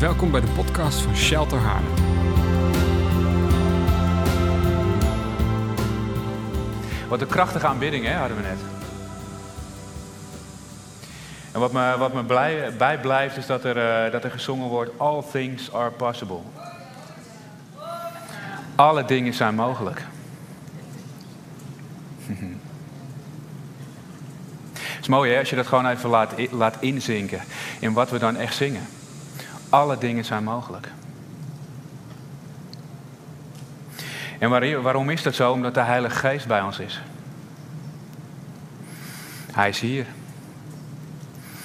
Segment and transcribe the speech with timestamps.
[0.00, 1.94] Welkom bij de podcast van Shelter Haarlem.
[7.08, 8.58] Wat een krachtige aanbidding, hè, hadden we net.
[11.52, 14.90] En wat me, wat me blij, bijblijft is dat er, uh, dat er gezongen wordt:
[14.96, 16.40] All things are possible.
[18.74, 20.02] Alle dingen zijn mogelijk.
[24.72, 27.40] Het is mooi hè, als je dat gewoon even laat, laat inzinken
[27.80, 28.86] in wat we dan echt zingen.
[29.70, 30.88] Alle dingen zijn mogelijk.
[34.38, 35.52] En waarom is dat zo?
[35.52, 37.00] Omdat de Heilige Geest bij ons is.
[39.52, 40.06] Hij is hier.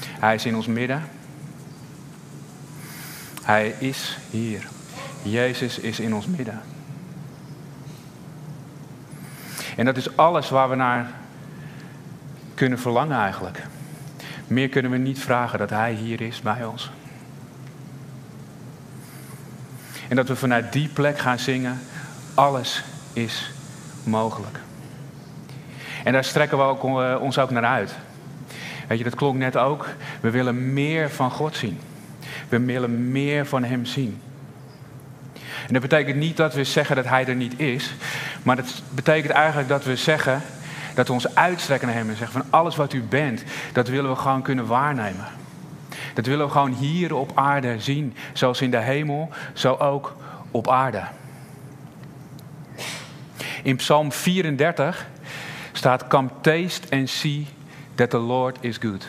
[0.09, 1.03] Hij is in ons midden.
[3.43, 4.67] Hij is hier.
[5.21, 6.61] Jezus is in ons midden.
[9.75, 11.09] En dat is alles waar we naar
[12.53, 13.63] kunnen verlangen eigenlijk.
[14.47, 16.91] Meer kunnen we niet vragen dat Hij hier is bij ons.
[20.07, 21.79] En dat we vanuit die plek gaan zingen,
[22.33, 23.51] alles is
[24.03, 24.59] mogelijk.
[26.03, 27.95] En daar strekken we ook, eh, ons ook naar uit.
[28.87, 29.87] Weet je, dat klonk net ook.
[30.21, 31.79] We willen meer van God zien.
[32.49, 34.21] We willen meer van Hem zien.
[35.67, 37.93] En dat betekent niet dat we zeggen dat Hij er niet is.
[38.43, 40.41] Maar dat betekent eigenlijk dat we zeggen
[40.93, 43.43] dat we ons uitstrekken naar Hem en zeggen van alles wat U bent,
[43.73, 45.25] dat willen we gewoon kunnen waarnemen.
[46.15, 48.15] Dat willen we gewoon hier op aarde zien.
[48.33, 50.15] Zoals in de hemel, zo ook
[50.51, 51.03] op aarde.
[53.63, 55.07] In Psalm 34
[55.71, 57.47] staat: Come taste and see
[57.95, 59.07] that the Lord is good.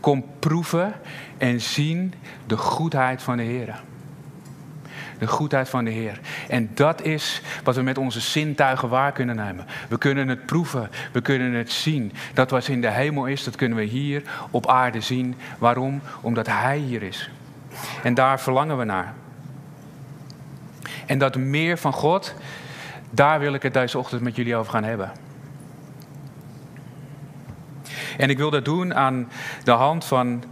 [0.00, 0.94] Kom proeven
[1.38, 2.14] en zien
[2.46, 3.80] de goedheid van de Heer.
[5.18, 6.20] De goedheid van de Heer.
[6.48, 9.66] En dat is wat we met onze zintuigen waar kunnen nemen.
[9.88, 12.12] We kunnen het proeven, we kunnen het zien.
[12.34, 15.34] Dat wat in de hemel is, dat kunnen we hier op aarde zien.
[15.58, 16.00] Waarom?
[16.20, 17.30] Omdat Hij hier is.
[18.02, 19.14] En daar verlangen we naar.
[21.06, 22.34] En dat meer van God,
[23.10, 25.12] daar wil ik het deze ochtend met jullie over gaan hebben.
[28.18, 29.28] En ik wil dat doen aan
[29.64, 30.44] de hand van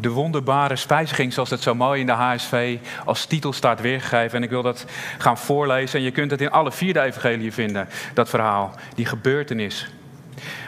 [0.00, 4.36] de wonderbare spijziging, zoals het zo mooi in de HSV als titel staat weergegeven.
[4.36, 4.84] En ik wil dat
[5.18, 5.98] gaan voorlezen.
[5.98, 9.90] En je kunt het in alle vier de evangelieën vinden, dat verhaal, die gebeurtenis.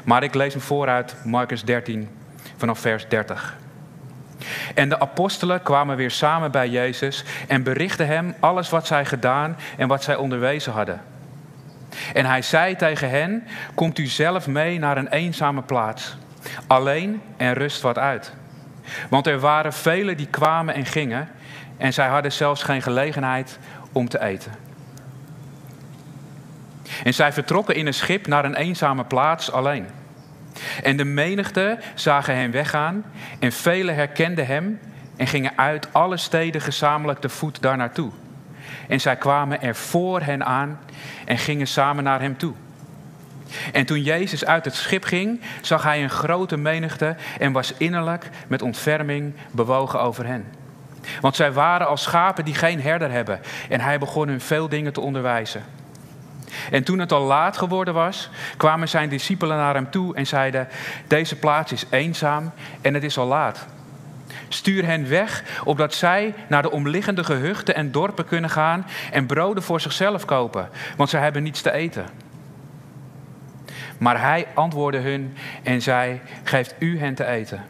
[0.04, 2.08] Maar ik lees hem vooruit, Marcus 13,
[2.56, 3.56] vanaf vers 30.
[4.74, 9.56] En de apostelen kwamen weer samen bij Jezus en berichtten hem alles wat zij gedaan
[9.76, 11.02] en wat zij onderwezen hadden.
[12.14, 16.16] En hij zei tegen hen: Komt u zelf mee naar een eenzame plaats,
[16.66, 18.32] alleen en rust wat uit.
[19.08, 21.28] Want er waren velen die kwamen en gingen
[21.76, 23.58] en zij hadden zelfs geen gelegenheid
[23.92, 24.52] om te eten.
[27.04, 29.86] En zij vertrokken in een schip naar een eenzame plaats alleen.
[30.82, 33.04] En de menigte zagen hem weggaan
[33.38, 34.80] en velen herkenden hem
[35.16, 38.10] en gingen uit alle steden gezamenlijk te voet daar naartoe.
[38.88, 40.78] En zij kwamen er voor hen aan
[41.24, 42.54] en gingen samen naar hem toe.
[43.72, 48.28] En toen Jezus uit het schip ging, zag hij een grote menigte en was innerlijk
[48.48, 50.46] met ontferming bewogen over hen.
[51.20, 54.92] Want zij waren als schapen die geen herder hebben en hij begon hun veel dingen
[54.92, 55.62] te onderwijzen.
[56.70, 60.68] En toen het al laat geworden was, kwamen zijn discipelen naar hem toe en zeiden:
[61.06, 63.66] Deze plaats is eenzaam en het is al laat.
[64.48, 69.62] Stuur hen weg, opdat zij naar de omliggende gehuchten en dorpen kunnen gaan en broden
[69.62, 72.23] voor zichzelf kopen, want zij hebben niets te eten.
[73.98, 77.64] Maar hij antwoordde hun en zei: Geeft u hen te eten.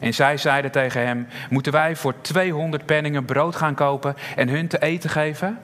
[0.00, 4.68] En zij zeiden tegen hem: Moeten wij voor 200 penningen brood gaan kopen en hun
[4.68, 5.58] te eten geven?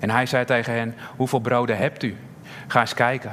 [0.00, 2.16] En hij zei tegen hen: Hoeveel broden hebt u?
[2.66, 3.32] Ga eens kijken.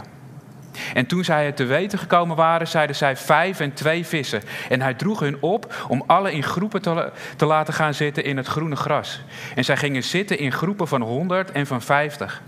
[0.93, 4.41] En toen zij het te weten gekomen waren, zeiden zij vijf en twee vissen.
[4.69, 8.37] En hij droeg hun op om alle in groepen te, te laten gaan zitten in
[8.37, 9.23] het groene gras.
[9.55, 12.41] En zij gingen zitten in groepen van honderd en van vijftig.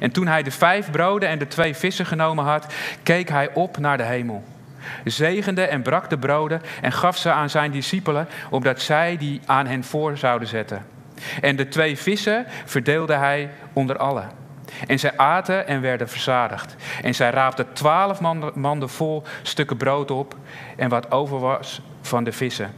[0.00, 3.78] En toen hij de vijf broden en de twee vissen genomen had, keek hij op
[3.78, 4.44] naar de hemel.
[5.04, 9.66] Zegende en brak de broden en gaf ze aan zijn discipelen, opdat zij die aan
[9.66, 10.86] hen voor zouden zetten.
[11.40, 14.30] En de twee vissen verdeelde hij onder allen.
[14.86, 16.76] En zij aten en werden verzadigd.
[17.02, 18.20] En zij raapten twaalf
[18.54, 20.36] manden vol stukken brood op
[20.76, 22.72] en wat over was van de vissen.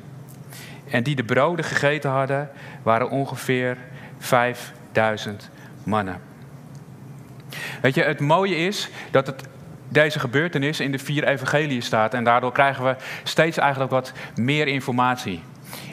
[0.90, 2.50] En die de broden gegeten hadden,
[2.82, 3.76] waren ongeveer
[4.18, 5.50] vijfduizend
[5.84, 6.31] mannen.
[7.82, 9.42] Weet je, het mooie is dat het,
[9.88, 12.14] deze gebeurtenis in de vier evangeliën staat.
[12.14, 15.42] En daardoor krijgen we steeds eigenlijk wat meer informatie.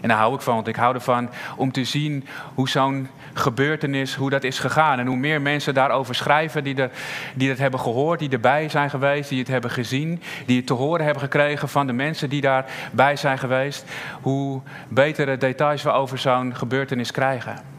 [0.01, 4.15] En daar hou ik van, want ik hou ervan om te zien hoe zo'n gebeurtenis,
[4.15, 4.99] hoe dat is gegaan.
[4.99, 6.91] En hoe meer mensen daarover schrijven die, er,
[7.35, 10.73] die het hebben gehoord, die erbij zijn geweest, die het hebben gezien, die het te
[10.73, 13.85] horen hebben gekregen van de mensen die daarbij zijn geweest,
[14.21, 17.78] hoe betere details we over zo'n gebeurtenis krijgen.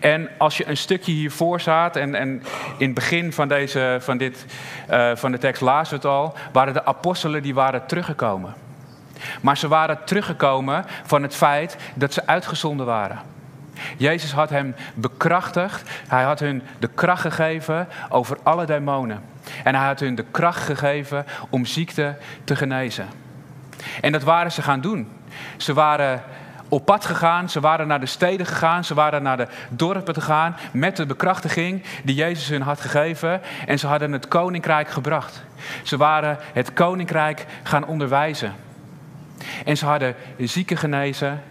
[0.00, 2.42] En als je een stukje hiervoor staat, en, en
[2.78, 4.46] in het begin van, deze, van, dit,
[4.90, 8.54] uh, van de tekst lazen we het al, waren de apostelen die waren teruggekomen.
[9.40, 13.20] Maar ze waren teruggekomen van het feit dat ze uitgezonden waren.
[13.96, 15.90] Jezus had hem bekrachtigd.
[16.08, 19.22] Hij had hun de kracht gegeven over alle demonen.
[19.64, 23.06] En hij had hun de kracht gegeven om ziekte te genezen.
[24.00, 25.08] En dat waren ze gaan doen.
[25.56, 26.22] Ze waren
[26.72, 30.20] op pad gegaan, ze waren naar de steden gegaan, ze waren naar de dorpen te
[30.20, 33.40] gaan met de bekrachtiging die Jezus hun had gegeven.
[33.66, 35.44] En ze hadden het koninkrijk gebracht.
[35.82, 38.52] Ze waren het koninkrijk gaan onderwijzen.
[39.64, 41.42] En ze hadden zieken genezen.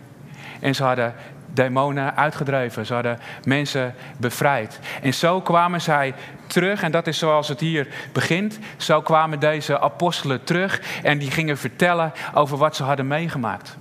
[0.60, 1.14] En ze hadden
[1.54, 2.86] demonen uitgedreven.
[2.86, 4.80] Ze hadden mensen bevrijd.
[5.02, 6.14] En zo kwamen zij
[6.48, 8.60] terug, en dat is zoals het hier begint.
[8.78, 13.78] Zo kwamen deze apostelen terug en die gingen vertellen over wat ze hadden meegemaakt.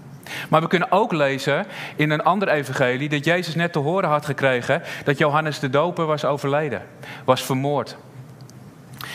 [0.49, 1.67] Maar we kunnen ook lezen
[1.97, 6.07] in een ander evangelie dat Jezus net te horen had gekregen dat Johannes de Doper
[6.07, 6.83] was overleden,
[7.25, 7.97] was vermoord.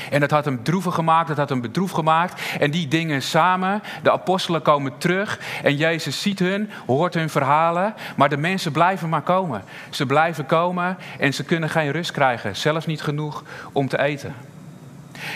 [0.10, 2.42] En dat had hem droevig gemaakt, dat had hem bedroefd gemaakt.
[2.60, 7.94] En die dingen samen, de apostelen komen terug en Jezus ziet hun, hoort hun verhalen,
[8.16, 9.64] maar de mensen blijven maar komen.
[9.90, 14.34] Ze blijven komen en ze kunnen geen rust krijgen, zelfs niet genoeg om te eten.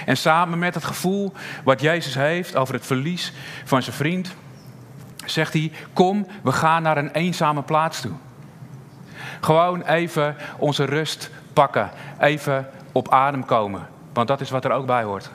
[0.05, 1.33] En samen met het gevoel
[1.63, 3.33] wat Jezus heeft over het verlies
[3.65, 4.35] van zijn vriend,
[5.29, 8.11] zegt hij: Kom, we gaan naar een eenzame plaats toe.
[9.41, 11.89] Gewoon even onze rust pakken,
[12.19, 13.87] even op adem komen.
[14.13, 15.29] Want dat is wat er ook bij hoort.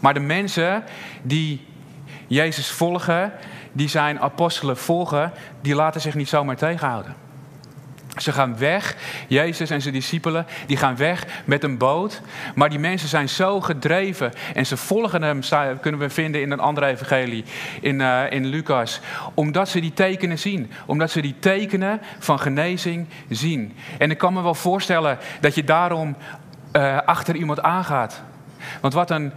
[0.00, 0.84] Maar de mensen
[1.22, 1.66] die
[2.26, 3.32] Jezus volgen,
[3.72, 7.14] die zijn apostelen volgen, die laten zich niet zomaar tegenhouden.
[8.16, 8.96] Ze gaan weg,
[9.28, 12.20] Jezus en zijn discipelen, die gaan weg met een boot.
[12.54, 15.40] Maar die mensen zijn zo gedreven en ze volgen hem,
[15.80, 17.44] kunnen we vinden in een andere evangelie,
[17.80, 19.00] in, uh, in Lucas.
[19.34, 23.76] Omdat ze die tekenen zien, omdat ze die tekenen van genezing zien.
[23.98, 26.16] En ik kan me wel voorstellen dat je daarom
[26.72, 28.22] uh, achter iemand aangaat.
[28.80, 29.32] Want wat een,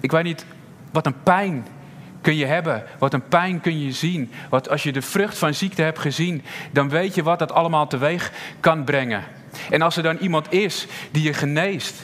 [0.00, 0.44] ik weet niet,
[0.92, 1.66] wat een pijn
[2.28, 2.82] kun je hebben.
[2.98, 4.32] Wat een pijn kun je zien.
[4.48, 7.86] Wat als je de vrucht van ziekte hebt gezien, dan weet je wat dat allemaal
[7.86, 9.24] teweeg kan brengen.
[9.70, 11.94] En als er dan iemand is die je geneest,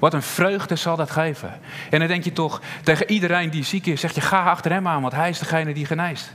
[0.00, 1.60] wat een vreugde zal dat geven.
[1.90, 4.88] En dan denk je toch tegen iedereen die ziek is, zeg je ga achter hem
[4.88, 6.32] aan, want hij is degene die geneest.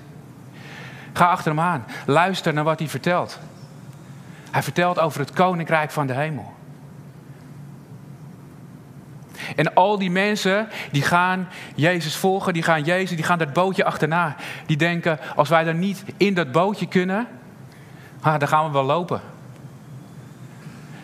[1.13, 1.85] Ga achter hem aan.
[2.05, 3.39] Luister naar wat hij vertelt.
[4.51, 6.53] Hij vertelt over het koninkrijk van de hemel.
[9.55, 13.85] En al die mensen die gaan Jezus volgen, die gaan Jezus, die gaan dat bootje
[13.85, 14.35] achterna.
[14.65, 17.27] Die denken, als wij er niet in dat bootje kunnen,
[18.21, 19.21] ah, dan gaan we wel lopen.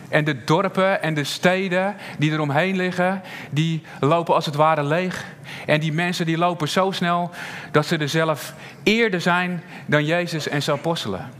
[0.08, 5.24] En de dorpen en de steden die eromheen liggen, die lopen als het ware leeg.
[5.66, 7.30] En die mensen die lopen zo snel
[7.70, 11.30] dat ze er zelf eerder zijn dan Jezus en zijn apostelen.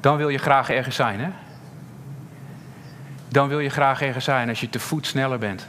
[0.00, 1.28] Dan wil je graag ergens zijn, hè?
[3.34, 5.66] Dan wil je graag ergens zijn als je te voet sneller bent.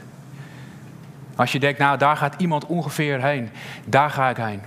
[1.35, 3.49] Als je denkt, nou daar gaat iemand ongeveer heen,
[3.85, 4.61] daar ga ik heen.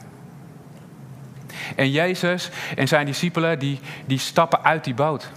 [1.77, 5.31] En Jezus en zijn discipelen, die, die stappen uit die boot.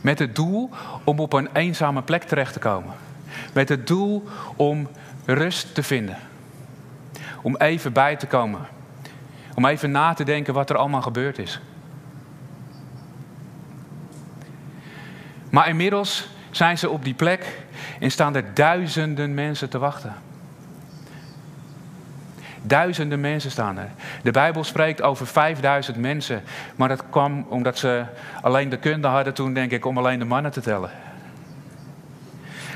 [0.00, 0.70] Met het doel
[1.04, 2.94] om op een eenzame plek terecht te komen.
[3.52, 4.88] Met het doel om
[5.24, 6.16] rust te vinden.
[7.42, 8.60] Om even bij te komen.
[9.54, 11.60] Om even na te denken wat er allemaal gebeurd is.
[15.58, 17.58] Maar inmiddels zijn ze op die plek
[18.00, 20.14] en staan er duizenden mensen te wachten.
[22.62, 23.90] Duizenden mensen staan er.
[24.22, 26.42] De Bijbel spreekt over 5000 mensen.
[26.76, 28.04] Maar dat kwam omdat ze
[28.42, 30.90] alleen de kunde hadden toen, denk ik, om alleen de mannen te tellen.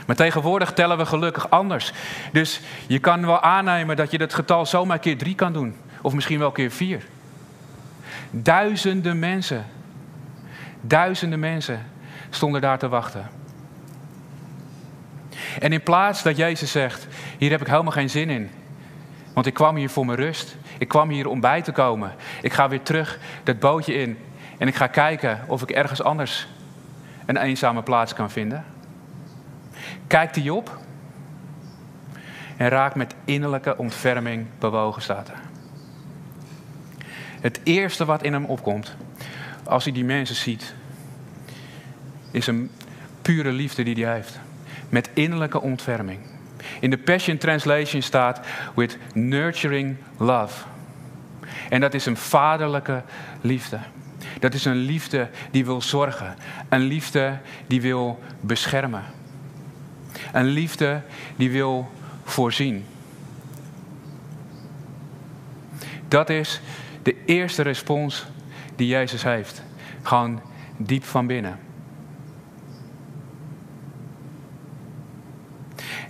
[0.06, 1.92] Maar tegenwoordig tellen we gelukkig anders.
[2.32, 5.76] Dus je kan wel aannemen dat je dat getal zomaar keer drie kan doen.
[6.00, 7.06] Of misschien wel keer vier.
[8.30, 9.66] Duizenden mensen.
[10.80, 11.91] Duizenden mensen
[12.34, 13.30] stonden daar te wachten.
[15.60, 17.06] En in plaats dat Jezus zegt:
[17.38, 18.50] Hier heb ik helemaal geen zin in.
[19.34, 20.56] Want ik kwam hier voor mijn rust.
[20.78, 22.12] Ik kwam hier om bij te komen.
[22.42, 24.18] Ik ga weer terug dat bootje in.
[24.58, 26.48] En ik ga kijken of ik ergens anders
[27.26, 28.64] een eenzame plaats kan vinden.
[30.06, 30.78] Kijkt hij op
[32.56, 35.40] en raakt met innerlijke ontferming bewogen, staat er.
[37.40, 38.96] Het eerste wat in hem opkomt,
[39.64, 40.74] als hij die mensen ziet,
[42.32, 42.70] is een
[43.22, 44.40] pure liefde die hij heeft.
[44.88, 46.18] Met innerlijke ontferming.
[46.80, 48.40] In de Passion Translation staat
[48.74, 50.64] with nurturing love.
[51.68, 53.02] En dat is een vaderlijke
[53.40, 53.78] liefde.
[54.38, 56.34] Dat is een liefde die wil zorgen.
[56.68, 59.04] Een liefde die wil beschermen.
[60.32, 61.02] Een liefde
[61.36, 61.90] die wil
[62.24, 62.84] voorzien.
[66.08, 66.60] Dat is
[67.02, 68.26] de eerste respons
[68.76, 69.62] die Jezus heeft.
[70.02, 70.40] Gewoon
[70.76, 71.58] diep van binnen.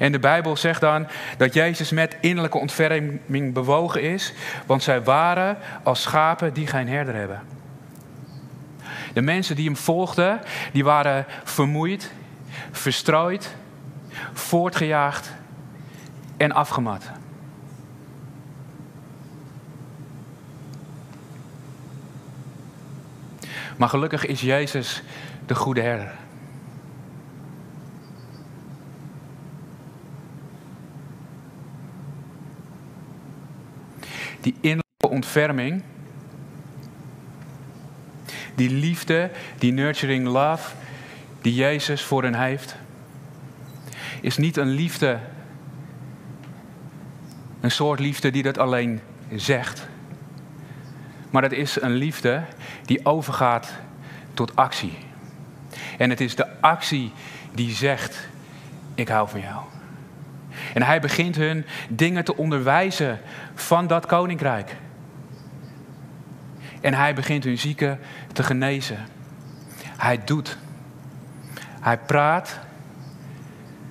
[0.02, 1.06] En de Bijbel zegt dan
[1.37, 4.32] dat Jezus met innerlijke ontferming bewogen is,
[4.66, 7.42] want zij waren als schapen die geen herder hebben.
[9.12, 10.40] De mensen die hem volgden,
[10.73, 12.12] die waren vermoeid,
[12.71, 13.54] verstrooid,
[14.32, 15.32] voortgejaagd
[16.37, 17.11] en afgemat.
[23.76, 25.02] Maar gelukkig is Jezus
[25.47, 26.21] de goede herder.
[34.42, 35.82] Die innerlijke ontferming,
[38.54, 40.75] die liefde, die nurturing love
[41.40, 42.76] die Jezus voor hen heeft,
[44.20, 45.18] is niet een liefde,
[47.61, 49.00] een soort liefde die dat alleen
[49.34, 49.88] zegt.
[51.30, 52.44] Maar het is een liefde
[52.84, 53.72] die overgaat
[54.34, 54.99] tot actie.
[55.99, 57.12] En het is de actie
[57.54, 58.28] die zegt:
[58.94, 59.71] Ik hou van jou.
[60.74, 63.20] En hij begint hun dingen te onderwijzen
[63.54, 64.76] van dat koninkrijk.
[66.80, 67.98] En hij begint hun zieken
[68.32, 69.06] te genezen.
[69.96, 70.58] Hij doet.
[71.80, 72.58] Hij praat.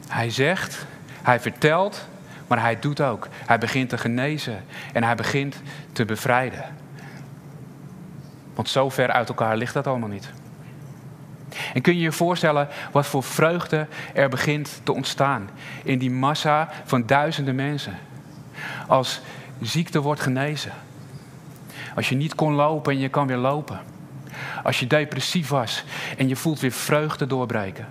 [0.08, 0.86] Hij zegt.
[1.22, 2.08] Hij vertelt.
[2.48, 3.28] Maar hij doet ook.
[3.46, 4.64] Hij begint te genezen.
[4.94, 5.62] En hij begint
[5.92, 6.64] te bevrijden.
[8.54, 10.32] Want zo ver uit elkaar ligt dat allemaal niet.
[11.74, 15.50] En kun je je voorstellen wat voor vreugde er begint te ontstaan
[15.84, 17.98] in die massa van duizenden mensen?
[18.88, 19.22] Als
[19.62, 20.72] ziekte wordt genezen.
[21.96, 23.80] Als je niet kon lopen en je kan weer lopen.
[24.64, 25.84] Als je depressief was
[26.18, 27.88] en je voelt weer vreugde doorbreken.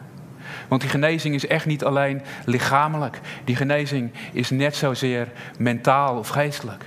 [0.69, 3.21] Want die genezing is echt niet alleen lichamelijk.
[3.45, 6.85] Die genezing is net zozeer mentaal of geestelijk.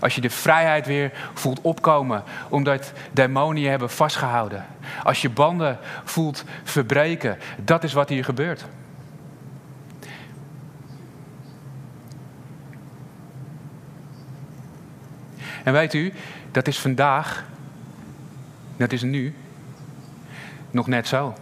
[0.00, 4.66] Als je de vrijheid weer voelt opkomen omdat demonen hebben vastgehouden.
[5.02, 7.38] Als je banden voelt verbreken.
[7.64, 8.64] Dat is wat hier gebeurt.
[15.64, 16.12] En weet u,
[16.50, 17.44] dat is vandaag,
[18.76, 19.34] dat is nu,
[20.70, 21.34] nog net zo.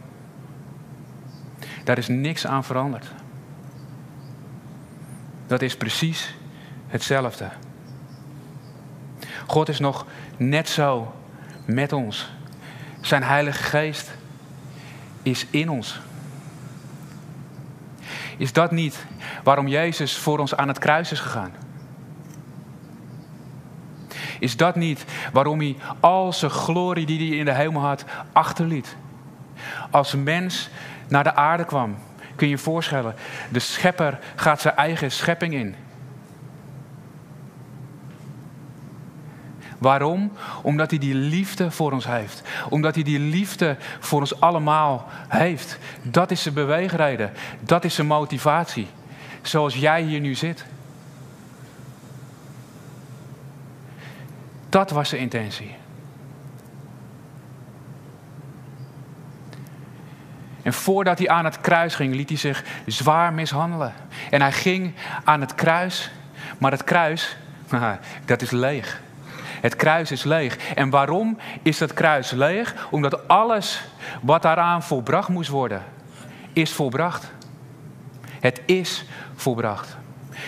[1.85, 3.07] Daar is niks aan veranderd.
[5.47, 6.35] Dat is precies
[6.87, 7.49] hetzelfde.
[9.47, 11.15] God is nog net zo
[11.65, 12.31] met ons.
[13.01, 14.17] Zijn Heilige Geest
[15.23, 16.01] is in ons.
[18.37, 19.07] Is dat niet
[19.43, 21.53] waarom Jezus voor ons aan het kruis is gegaan?
[24.39, 28.97] Is dat niet waarom hij al zijn glorie die hij in de hemel had achterliet?
[29.91, 30.69] Als mens
[31.09, 31.97] naar de aarde kwam,
[32.35, 33.15] kun je je voorstellen,
[33.51, 35.75] de schepper gaat zijn eigen schepping in.
[39.87, 40.33] Waarom?
[40.63, 42.43] Omdat hij die liefde voor ons heeft.
[42.69, 45.79] Omdat hij die liefde voor ons allemaal heeft.
[46.03, 47.33] Dat is zijn beweegreden.
[47.61, 48.89] Dat is zijn motivatie.
[49.43, 50.65] Zoals jij hier nu zit.
[54.69, 55.75] Dat was zijn intentie.
[60.63, 63.93] En voordat hij aan het kruis ging, liet hij zich zwaar mishandelen.
[64.31, 66.11] En hij ging aan het kruis,
[66.59, 67.37] maar het kruis,
[68.25, 69.05] dat is leeg.
[69.61, 70.57] Het kruis is leeg.
[70.75, 72.89] En waarom is dat kruis leeg?
[72.91, 73.85] Omdat alles
[74.23, 75.85] wat daaraan volbracht moest worden,
[76.53, 77.31] is volbracht.
[78.41, 79.97] Het is volbracht.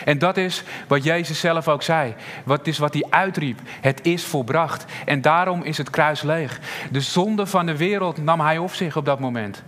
[0.04, 2.14] En dat is wat Jezus zelf ook zei.
[2.44, 3.60] Wat is wat hij uitriep.
[3.80, 4.84] Het is volbracht.
[5.04, 6.60] En daarom is het kruis leeg.
[6.90, 9.62] De zonde van de wereld nam hij op zich op dat moment.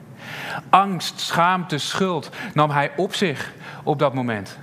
[0.71, 4.59] Angst, schaamte, schuld nam hij op zich op dat moment.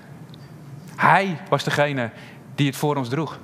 [0.95, 2.09] Hij was degene
[2.55, 3.39] die het voor ons droeg.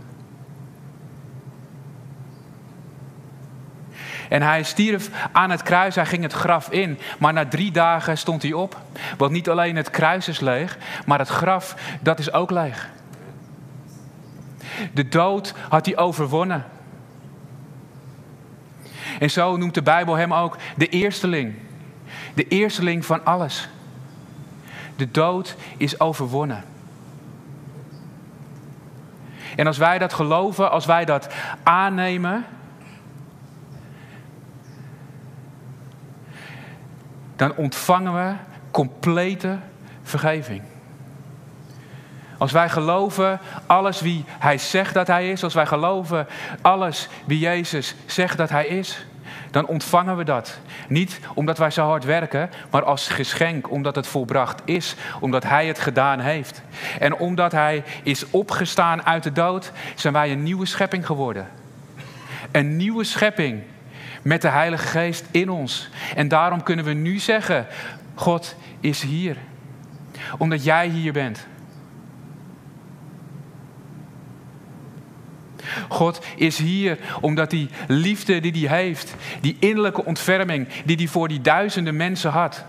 [4.34, 7.00] En hij stierf aan het kruis, hij ging het graf in.
[7.20, 8.78] Maar na drie dagen stond hij op.
[9.18, 12.90] Want niet alleen het kruis is leeg, maar het graf, dat is ook leeg.
[14.94, 16.66] De dood had hij overwonnen.
[19.20, 21.56] En zo noemt de Bijbel hem ook de eersteling.
[22.34, 23.70] De eersteling van alles.
[24.96, 26.64] De dood is overwonnen.
[29.56, 32.46] En als wij dat geloven, als wij dat aannemen,
[37.48, 38.34] dan ontvangen we
[38.72, 39.58] complete
[40.04, 40.62] vergeving.
[42.38, 46.28] Als wij geloven alles wie Hij zegt dat Hij is, als wij geloven
[46.62, 49.06] alles wie Jezus zegt dat Hij is,
[49.52, 50.60] dan ontvangen we dat.
[50.88, 55.68] Niet omdat wij zo hard werken, maar als geschenk, omdat het volbracht is, omdat Hij
[55.68, 56.62] het gedaan heeft.
[57.00, 61.48] En omdat Hij is opgestaan uit de dood, zijn wij een nieuwe schepping geworden.
[62.52, 63.64] Een nieuwe schepping
[64.24, 65.90] met de Heilige Geest in ons.
[66.16, 67.68] En daarom kunnen we nu zeggen,
[68.16, 69.38] God is hier.
[70.38, 71.48] Omdat jij hier bent.
[75.90, 81.28] God is hier omdat die liefde die hij heeft, die innerlijke ontferming die hij voor
[81.28, 82.66] die duizenden mensen had.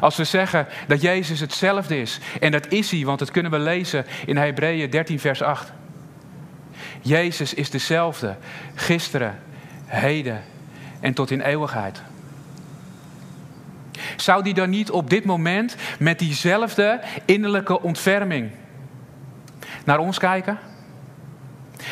[0.00, 3.58] Als we zeggen dat Jezus hetzelfde is, en dat is hij, want dat kunnen we
[3.58, 5.72] lezen in Hebreeën 13, vers 8.
[7.04, 8.36] Jezus is dezelfde,
[8.74, 9.38] gisteren,
[9.86, 10.42] heden
[11.00, 12.02] en tot in eeuwigheid.
[14.16, 18.50] Zou die dan niet op dit moment met diezelfde innerlijke ontferming
[19.84, 20.58] naar ons kijken?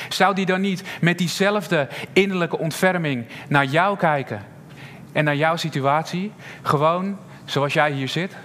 [0.09, 4.43] Zou die dan niet met diezelfde innerlijke ontferming naar jou kijken
[5.13, 8.37] en naar jouw situatie, gewoon zoals jij hier zit?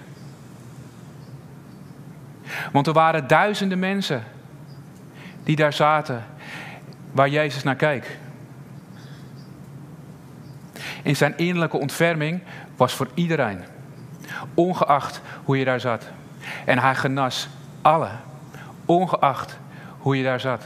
[2.72, 4.24] Want er waren duizenden mensen
[5.44, 6.26] die daar zaten,
[7.12, 8.18] waar Jezus naar keek.
[11.02, 12.42] In zijn innerlijke ontferming
[12.76, 13.64] was voor iedereen,
[14.54, 16.06] ongeacht hoe je daar zat.
[16.64, 17.48] En hij genas
[17.82, 18.10] alle
[18.84, 19.58] ongeacht
[19.98, 20.64] hoe je daar zat.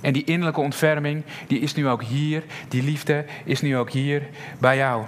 [0.00, 2.44] En die innerlijke ontferming, die is nu ook hier.
[2.68, 4.28] Die liefde is nu ook hier
[4.58, 5.04] bij jou.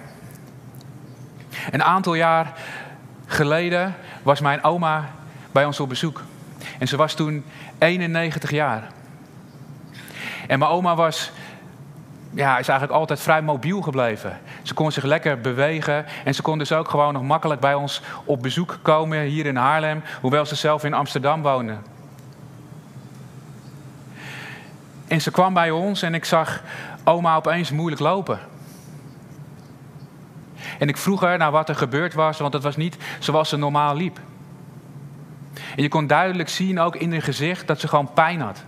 [1.71, 2.53] Een aantal jaar
[3.27, 5.11] geleden was mijn oma
[5.53, 6.23] bij ons op bezoek.
[6.79, 7.45] En ze was toen
[7.81, 8.91] 91 jaar.
[10.47, 11.33] En mijn oma was
[12.31, 14.39] ja, is eigenlijk altijd vrij mobiel gebleven.
[14.63, 18.03] Ze kon zich lekker bewegen en ze kon dus ook gewoon nog makkelijk bij ons
[18.25, 21.77] op bezoek komen hier in Haarlem, hoewel ze zelf in Amsterdam woonde.
[25.09, 26.63] En ze kwam bij ons en ik zag
[27.05, 28.39] oma opeens moeilijk lopen.
[30.79, 33.57] En ik vroeg haar naar wat er gebeurd was, want het was niet zoals ze
[33.57, 34.21] normaal liep.
[35.77, 38.65] En je kon duidelijk zien, ook in haar gezicht, dat ze gewoon pijn had.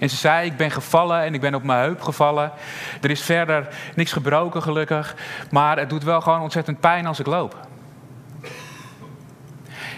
[0.00, 2.52] En ze zei, ik ben gevallen en ik ben op mijn heup gevallen.
[3.00, 5.14] Er is verder niks gebroken gelukkig,
[5.50, 7.56] maar het doet wel gewoon ontzettend pijn als ik loop.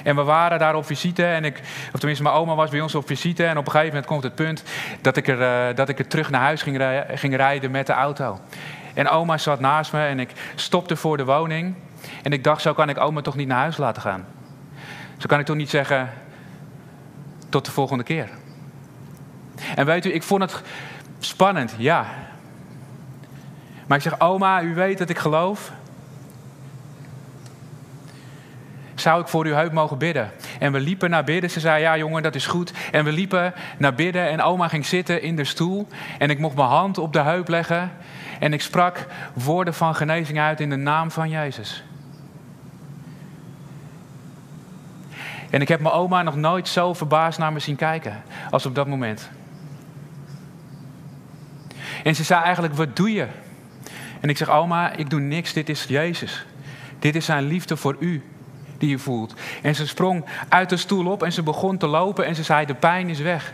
[0.03, 1.61] En we waren daar op visite en ik,
[1.93, 3.45] of tenminste mijn oma was bij ons op visite.
[3.45, 4.63] En op een gegeven moment komt het punt
[5.01, 7.93] dat ik er, uh, dat ik er terug naar huis ging, ging rijden met de
[7.93, 8.39] auto.
[8.95, 11.75] En oma zat naast me en ik stopte voor de woning.
[12.23, 14.27] En ik dacht, zo kan ik oma toch niet naar huis laten gaan.
[15.17, 16.11] Zo kan ik toch niet zeggen,
[17.49, 18.29] tot de volgende keer.
[19.75, 20.63] En weet u, ik vond het
[21.19, 22.07] spannend, ja.
[23.87, 25.73] Maar ik zeg, oma, u weet dat ik geloof.
[28.95, 30.31] Zou ik voor uw heup mogen bidden?
[30.59, 31.51] En we liepen naar bidden.
[31.51, 32.73] Ze zei, ja jongen, dat is goed.
[32.93, 35.89] En we liepen naar bidden en oma ging zitten in de stoel.
[36.19, 37.93] En ik mocht mijn hand op de heup leggen.
[38.41, 41.85] En ik sprak woorden van genezing uit in de naam van Jezus.
[45.53, 48.75] En ik heb mijn oma nog nooit zo verbaasd naar me zien kijken als op
[48.75, 49.31] dat moment.
[52.05, 53.27] En ze zei eigenlijk, wat doe je?
[54.21, 56.47] En ik zeg, oma, ik doe niks, dit is Jezus.
[56.99, 58.23] Dit is zijn liefde voor u,
[58.79, 59.35] die je voelt.
[59.63, 62.67] En ze sprong uit de stoel op en ze begon te lopen en ze zei,
[62.67, 63.53] de pijn is weg.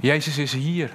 [0.00, 0.90] Jezus is hier.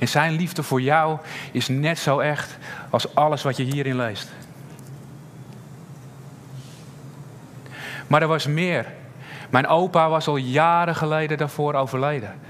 [0.00, 1.18] En zijn liefde voor jou
[1.52, 2.58] is net zo echt
[2.90, 4.28] als alles wat je hierin leest.
[8.06, 8.86] Maar er was meer.
[9.50, 12.40] Mijn opa was al jaren geleden daarvoor overleden.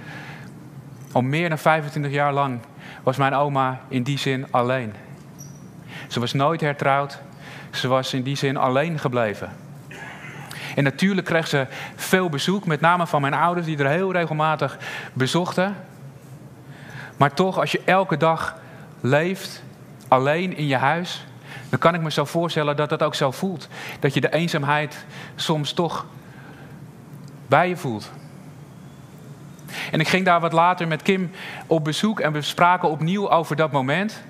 [1.12, 2.60] Al meer dan 25 jaar lang
[3.02, 4.94] was mijn oma in die zin alleen.
[6.08, 7.18] Ze was nooit hertrouwd.
[7.70, 9.52] Ze was in die zin alleen gebleven.
[10.74, 14.78] En natuurlijk kreeg ze veel bezoek, met name van mijn ouders, die er heel regelmatig
[15.12, 15.76] bezochten.
[17.20, 18.56] Maar toch, als je elke dag
[19.00, 19.62] leeft,
[20.08, 21.26] alleen in je huis,
[21.68, 23.68] dan kan ik me zo voorstellen dat dat ook zo voelt.
[23.98, 25.04] Dat je de eenzaamheid
[25.34, 26.06] soms toch
[27.46, 28.10] bij je voelt.
[29.90, 31.30] En ik ging daar wat later met Kim
[31.66, 34.22] op bezoek en we spraken opnieuw over dat moment.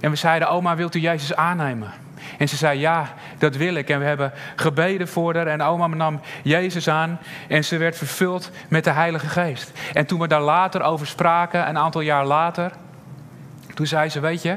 [0.00, 1.92] En we zeiden, oma, wilt u Jezus aannemen?
[2.38, 3.88] En ze zei, ja, dat wil ik.
[3.88, 8.50] En we hebben gebeden voor haar en oma nam Jezus aan en ze werd vervuld
[8.68, 9.72] met de Heilige Geest.
[9.92, 12.72] En toen we daar later over spraken, een aantal jaar later,
[13.74, 14.56] toen zei ze, weet je,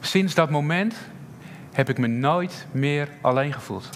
[0.00, 0.96] sinds dat moment
[1.72, 3.88] heb ik me nooit meer alleen gevoeld.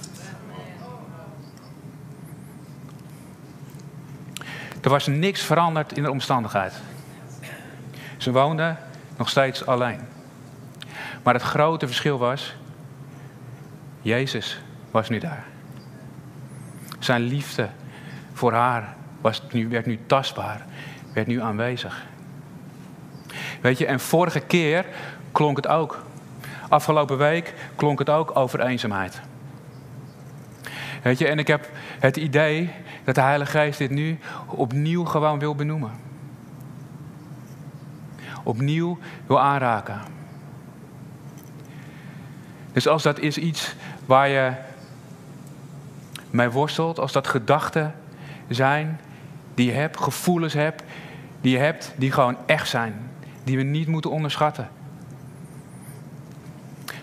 [4.83, 6.75] Er was niks veranderd in de omstandigheid.
[8.17, 8.79] Ze woonden
[9.17, 10.01] nog steeds alleen.
[11.29, 12.55] Maar het grote verschil was,
[14.01, 14.61] Jezus
[14.91, 15.45] was nu daar.
[16.99, 17.69] Zijn liefde
[18.33, 20.67] voor haar was nu, werd nu tastbaar,
[21.13, 22.07] werd nu aanwezig.
[23.61, 24.87] Weet je, en vorige keer
[25.33, 26.03] klonk het ook.
[26.69, 29.21] Afgelopen week klonk het ook over eenzaamheid.
[31.03, 32.71] Weet je, en ik heb het idee
[33.05, 35.93] dat de Heilige Geest dit nu opnieuw gewoon wil benoemen.
[38.43, 40.17] Opnieuw wil aanraken.
[42.79, 43.75] Dus als dat is iets
[44.07, 44.53] waar je
[46.31, 47.95] mee worstelt, als dat gedachten
[48.49, 49.01] zijn
[49.55, 50.83] die je hebt, gevoelens hebt,
[51.41, 53.11] die je hebt, die gewoon echt zijn,
[53.45, 54.69] die we niet moeten onderschatten.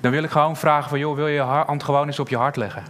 [0.01, 2.37] Dan wil ik gewoon vragen van, joh, wil je je hand gewoon eens op je
[2.37, 2.83] hart leggen?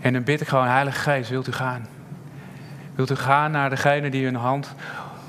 [0.00, 1.99] En dan bid ik gewoon, Heilige Geest, wilt u gaan?
[3.00, 4.74] Wilt u gaan naar degene die hun hand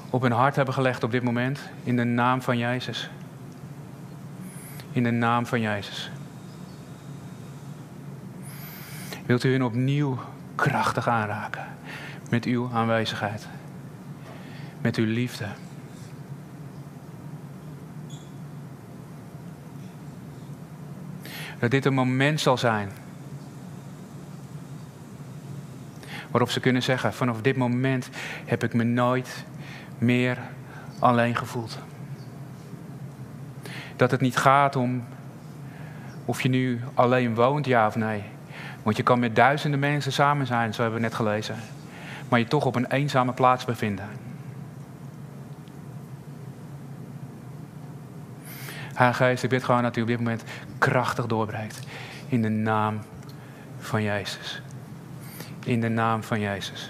[0.09, 1.59] op hun hart hebben gelegd op dit moment?
[1.83, 3.09] In de naam van Jezus.
[4.91, 6.11] In de naam van Jezus.
[9.25, 10.19] Wilt u hun opnieuw
[10.55, 11.65] krachtig aanraken
[12.29, 13.47] met uw aanwezigheid,
[14.81, 15.47] met uw liefde.
[21.59, 22.91] Dat dit een moment zal zijn
[26.31, 28.09] waarop ze kunnen zeggen: vanaf dit moment
[28.45, 29.45] heb ik me nooit
[29.97, 30.37] meer
[30.99, 31.79] alleen gevoeld.
[33.95, 35.03] Dat het niet gaat om
[36.25, 38.23] of je nu alleen woont, ja of nee.
[38.83, 41.55] Want je kan met duizenden mensen samen zijn, zo hebben we net gelezen.
[42.29, 44.05] Maar je toch op een eenzame plaats bevinden.
[48.93, 50.43] Heilige Geest, ik bid gewoon dat u op dit moment
[50.77, 51.79] krachtig doorbreekt.
[52.27, 52.99] In de naam
[53.79, 54.61] van Jezus.
[55.63, 56.89] In de naam van Jezus.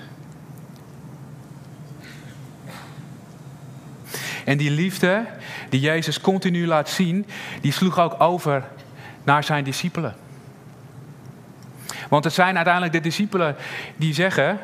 [4.46, 5.26] En die liefde
[5.70, 7.26] die Jezus continu laat zien,
[7.62, 8.64] die sloeg ook over
[9.24, 10.16] naar zijn discipelen.
[12.10, 13.56] Want het zijn uiteindelijk de discipelen
[13.96, 14.60] die zeggen: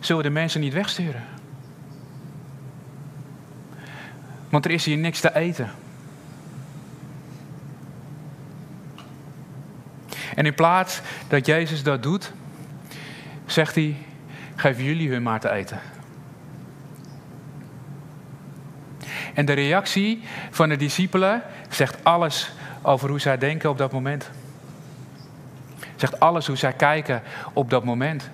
[0.00, 1.24] zullen we de mensen niet wegsturen?
[4.48, 5.70] Want er is hier niks te eten.
[10.34, 12.32] En in plaats dat Jezus dat doet,
[13.52, 13.96] zegt hij:
[14.56, 15.80] geef jullie hun maar te eten.
[19.34, 24.30] En de reactie van de discipelen zegt alles over hoe zij denken op dat moment.
[25.96, 28.30] Zegt alles hoe zij kijken op dat moment.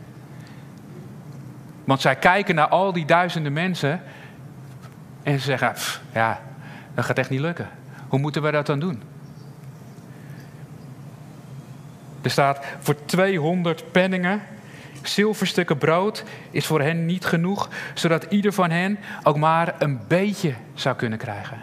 [1.84, 4.02] Want zij kijken naar al die duizenden mensen
[5.22, 5.74] en ze zeggen:
[6.12, 6.40] ja,
[6.94, 7.68] dat gaat echt niet lukken.
[8.08, 9.02] Hoe moeten we dat dan doen?
[12.22, 14.42] Er staat voor 200 penningen
[15.02, 20.54] zilverstukken brood is voor hen niet genoeg, zodat ieder van hen ook maar een beetje
[20.74, 21.58] zou kunnen krijgen.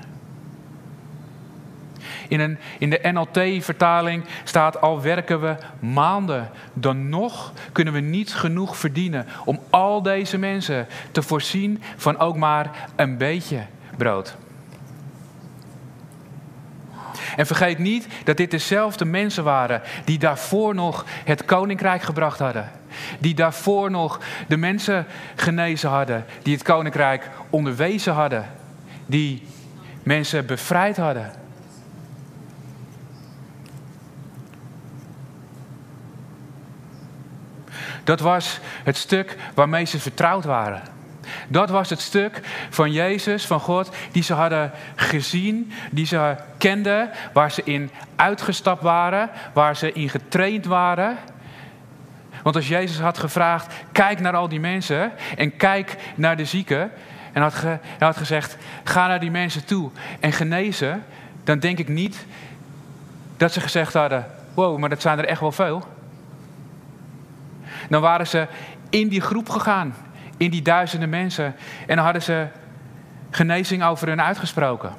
[2.27, 8.33] In, een, in de NLT-vertaling staat: Al werken we maanden, dan nog kunnen we niet
[8.33, 13.65] genoeg verdienen om al deze mensen te voorzien van ook maar een beetje
[13.97, 14.35] brood.
[17.35, 22.71] En vergeet niet dat dit dezelfde mensen waren die daarvoor nog het koninkrijk gebracht hadden.
[23.19, 28.45] Die daarvoor nog de mensen genezen hadden, die het koninkrijk onderwezen hadden,
[29.05, 29.47] die
[30.03, 31.31] mensen bevrijd hadden.
[38.03, 40.94] Dat was het stuk waarmee ze vertrouwd waren.
[41.47, 47.09] Dat was het stuk van Jezus, van God, die ze hadden gezien, die ze kenden,
[47.33, 51.17] waar ze in uitgestapt waren, waar ze in getraind waren.
[52.43, 56.91] Want als Jezus had gevraagd, kijk naar al die mensen en kijk naar de zieken,
[57.35, 61.03] en had, ge, had gezegd, ga naar die mensen toe en genezen,
[61.43, 62.25] dan denk ik niet
[63.37, 65.87] dat ze gezegd hadden, wow, maar dat zijn er echt wel veel.
[67.89, 68.47] Dan waren ze
[68.89, 69.95] in die groep gegaan,
[70.37, 71.55] in die duizenden mensen,
[71.87, 72.47] en hadden ze
[73.29, 74.93] genezing over hen uitgesproken.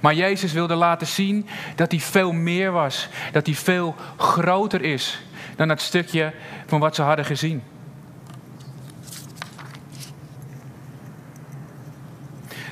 [0.00, 3.08] Maar Jezus wilde laten zien dat hij veel meer was.
[3.32, 5.22] Dat hij veel groter is
[5.56, 6.32] dan het stukje
[6.66, 7.62] van wat ze hadden gezien.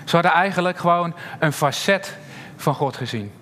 [0.04, 2.16] Ze hadden eigenlijk gewoon een facet
[2.56, 3.32] van God gezien.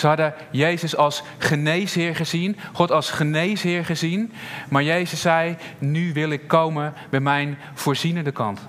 [0.00, 4.32] Ze hadden Jezus als geneesheer gezien, God als geneesheer gezien.
[4.68, 8.60] Maar Jezus zei, nu wil ik komen bij mijn voorzienende kant.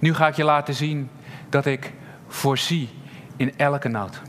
[0.00, 1.10] Nu ga ik je laten zien
[1.48, 1.92] dat ik
[2.28, 2.88] voorzie
[3.36, 4.20] in elke nood.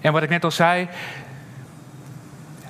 [0.00, 0.88] En wat ik net al zei,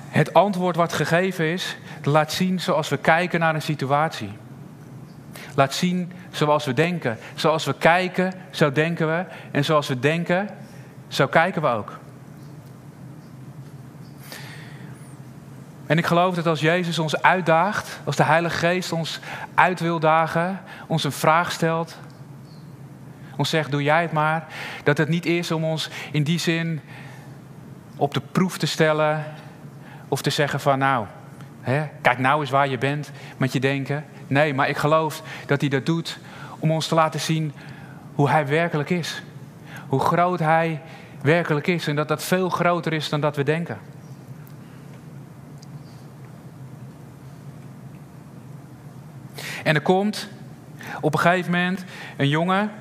[0.09, 4.31] het antwoord wat gegeven is, laat zien zoals we kijken naar een situatie.
[5.59, 7.17] Laat zien zoals we denken.
[7.35, 9.25] Zoals we kijken, zo denken we.
[9.51, 10.49] En zoals we denken,
[11.07, 11.99] zo kijken we ook.
[15.85, 19.19] En ik geloof dat als Jezus ons uitdaagt, als de Heilige Geest ons
[19.53, 21.97] uit wil dagen, ons een vraag stelt,
[23.37, 24.47] ons zegt: Doe jij het maar.
[24.83, 26.81] Dat het niet is om ons in die zin
[27.95, 29.25] op de proef te stellen
[30.07, 31.05] of te zeggen: van nou,
[31.61, 34.05] hè, kijk nou eens waar je bent met je denken.
[34.29, 36.19] Nee, maar ik geloof dat hij dat doet
[36.59, 37.53] om ons te laten zien
[38.15, 39.23] hoe hij werkelijk is.
[39.87, 40.81] Hoe groot hij
[41.21, 43.77] werkelijk is en dat dat veel groter is dan dat we denken.
[49.63, 50.29] En er komt
[51.01, 51.85] op een gegeven moment
[52.17, 52.71] een jongen,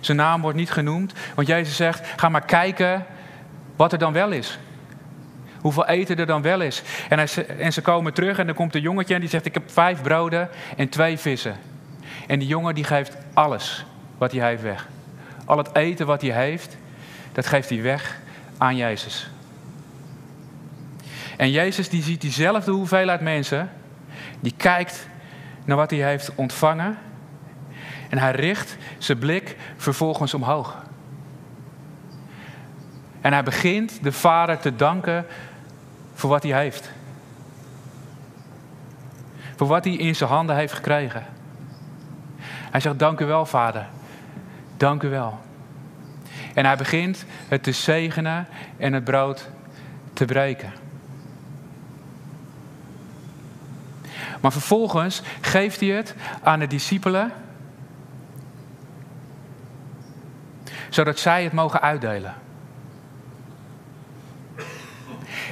[0.00, 3.06] zijn naam wordt niet genoemd, want Jezus zegt: ga maar kijken
[3.76, 4.58] wat er dan wel is.
[5.64, 6.82] Hoeveel eten er dan wel is.
[7.08, 9.54] En, hij, en ze komen terug en dan komt een jongetje en die zegt: Ik
[9.54, 11.56] heb vijf broden en twee vissen.
[12.26, 13.84] En die jongen die geeft alles
[14.18, 14.88] wat hij heeft weg.
[15.44, 16.76] Al het eten wat hij heeft,
[17.32, 18.20] dat geeft hij weg
[18.58, 19.30] aan Jezus.
[21.36, 23.70] En Jezus die ziet diezelfde hoeveelheid mensen,
[24.40, 25.08] die kijkt
[25.64, 26.98] naar wat hij heeft ontvangen.
[28.08, 30.82] En hij richt zijn blik vervolgens omhoog.
[33.20, 35.26] En hij begint de Vader te danken
[36.14, 36.90] voor wat hij heeft.
[39.56, 41.26] Voor wat hij in zijn handen heeft gekregen.
[42.46, 43.86] Hij zegt: Dank u wel, Vader.
[44.76, 45.38] Dank u wel.
[46.54, 48.46] En hij begint het te zegenen
[48.76, 49.48] en het brood
[50.12, 50.72] te breken.
[54.40, 57.32] Maar vervolgens geeft hij het aan de discipelen,
[60.88, 62.34] zodat zij het mogen uitdelen.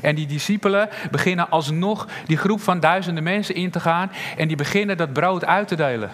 [0.02, 4.56] En die discipelen beginnen alsnog die groep van duizenden mensen in te gaan en die
[4.56, 6.10] beginnen dat brood uit te delen.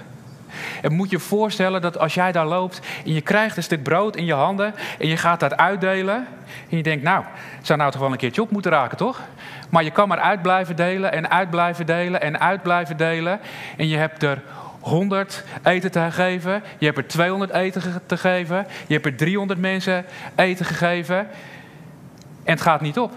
[0.83, 4.17] En moet je voorstellen dat als jij daar loopt en je krijgt dus dit brood
[4.17, 6.27] in je handen en je gaat dat uitdelen.
[6.71, 7.25] En je denkt, nou,
[7.57, 9.21] het zou nou toch wel een keertje op moeten raken, toch?
[9.69, 13.41] Maar je kan maar uit blijven delen en uit blijven delen en uit blijven delen.
[13.77, 14.43] En je hebt er
[14.81, 19.61] 100 eten te geven, je hebt er 200 eten te geven, je hebt er 300
[19.61, 21.19] mensen eten gegeven.
[22.45, 23.13] En het gaat niet op.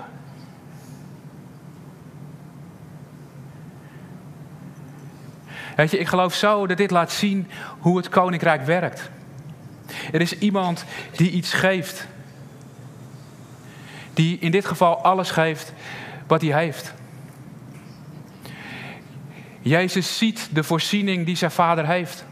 [5.76, 7.48] Weet je, ik geloof zo dat dit laat zien
[7.80, 9.10] hoe het koninkrijk werkt.
[10.12, 12.08] Er is iemand die iets geeft.
[14.14, 15.74] Die in dit geval alles geeft
[16.28, 16.94] wat hij heeft.
[19.62, 22.26] Jezus ziet de voorziening die zijn vader heeft.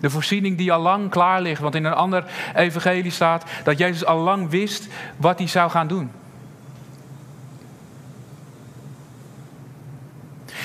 [0.00, 1.60] De voorziening die al lang klaar ligt.
[1.60, 5.86] Want in een ander evangelie staat dat Jezus al lang wist wat hij zou gaan
[5.86, 6.10] doen.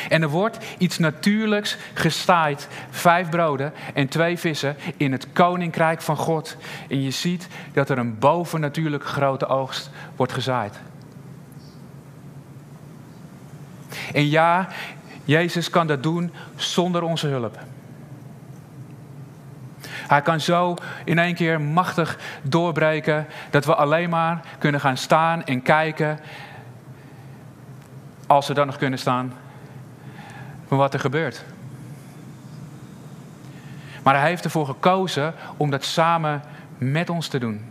[0.10, 2.68] En er wordt iets natuurlijks gestaaid.
[2.90, 6.58] Vijf broden en twee vissen in het koninkrijk van God.
[6.90, 10.80] En je ziet dat er een bovennatuurlijk grote oogst wordt gezaaid.
[14.14, 14.68] En ja,
[15.26, 17.60] Jezus kan dat doen zonder onze hulp.
[19.84, 25.44] Hij kan zo in één keer machtig doorbreken dat we alleen maar kunnen gaan staan
[25.44, 26.20] en kijken.
[28.28, 29.34] Als we dan nog kunnen staan
[30.72, 31.44] van wat er gebeurt.
[34.04, 36.42] Maar hij heeft ervoor gekozen om dat samen
[36.78, 37.66] met ons te doen.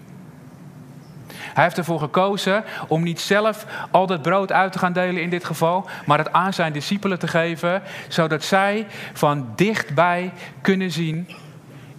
[1.26, 5.30] Hij heeft ervoor gekozen om niet zelf al dat brood uit te gaan delen in
[5.30, 11.28] dit geval, maar het aan zijn discipelen te geven, zodat zij van dichtbij kunnen zien,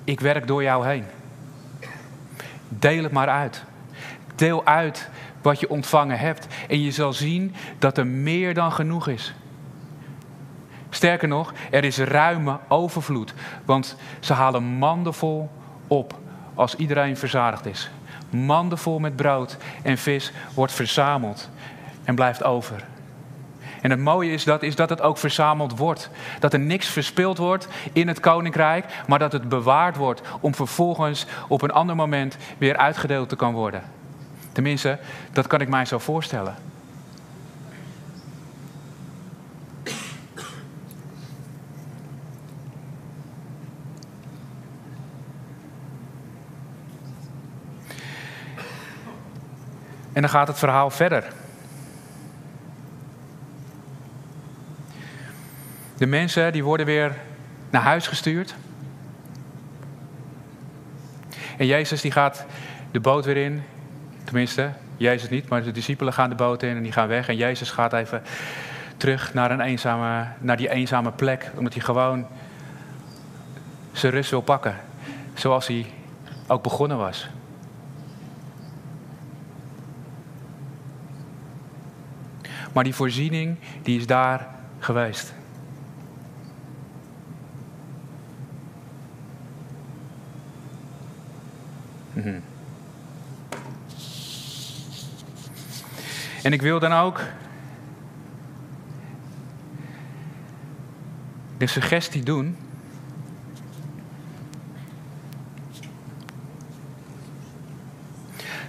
[0.04, 1.06] ik werk door jou heen.
[2.68, 3.64] Deel het maar uit.
[4.36, 5.10] Deel uit
[5.42, 9.34] wat je ontvangen hebt en je zal zien dat er meer dan genoeg is.
[10.93, 13.34] Sterker nog, er is ruime overvloed.
[13.65, 15.49] Want ze halen mandenvol
[15.88, 16.19] op
[16.54, 17.89] als iedereen verzadigd is.
[18.30, 21.49] Mandenvol met brood en vis wordt verzameld
[22.04, 22.86] en blijft over.
[23.82, 26.10] En het mooie is dat, is dat het ook verzameld wordt.
[26.39, 31.25] Dat er niks verspild wordt in het koninkrijk, maar dat het bewaard wordt om vervolgens
[31.47, 33.84] op een ander moment weer uitgedeeld te kan worden.
[34.51, 34.99] Tenminste,
[35.32, 36.56] dat kan ik mij zo voorstellen.
[50.13, 51.24] En dan gaat het verhaal verder.
[55.97, 57.15] De mensen die worden weer
[57.69, 58.56] naar huis gestuurd.
[61.58, 62.45] En Jezus die gaat
[62.91, 63.63] de boot weer in.
[64.24, 67.28] Tenminste, Jezus niet, maar de discipelen gaan de boot in en die gaan weg.
[67.28, 68.24] En Jezus gaat even
[68.97, 71.52] terug naar, een eenzame, naar die eenzame plek.
[71.56, 72.28] Omdat hij gewoon
[73.91, 74.76] zijn rust wil pakken.
[75.34, 75.86] Zoals hij
[76.47, 77.30] ook begonnen was.
[82.74, 84.48] Maar die voorziening, die is daar
[84.80, 85.34] geweest.
[92.14, 92.40] Mhm.
[96.44, 97.22] En ik wil dan ook
[101.58, 102.58] de suggestie doen.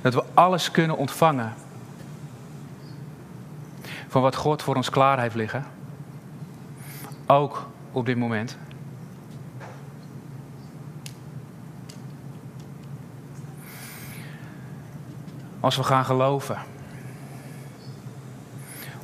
[0.01, 1.55] Dat we alles kunnen ontvangen
[4.13, 5.65] van wat God voor ons klaar heeft liggen.
[7.27, 8.57] Ook op dit moment.
[15.61, 16.57] Als we gaan geloven.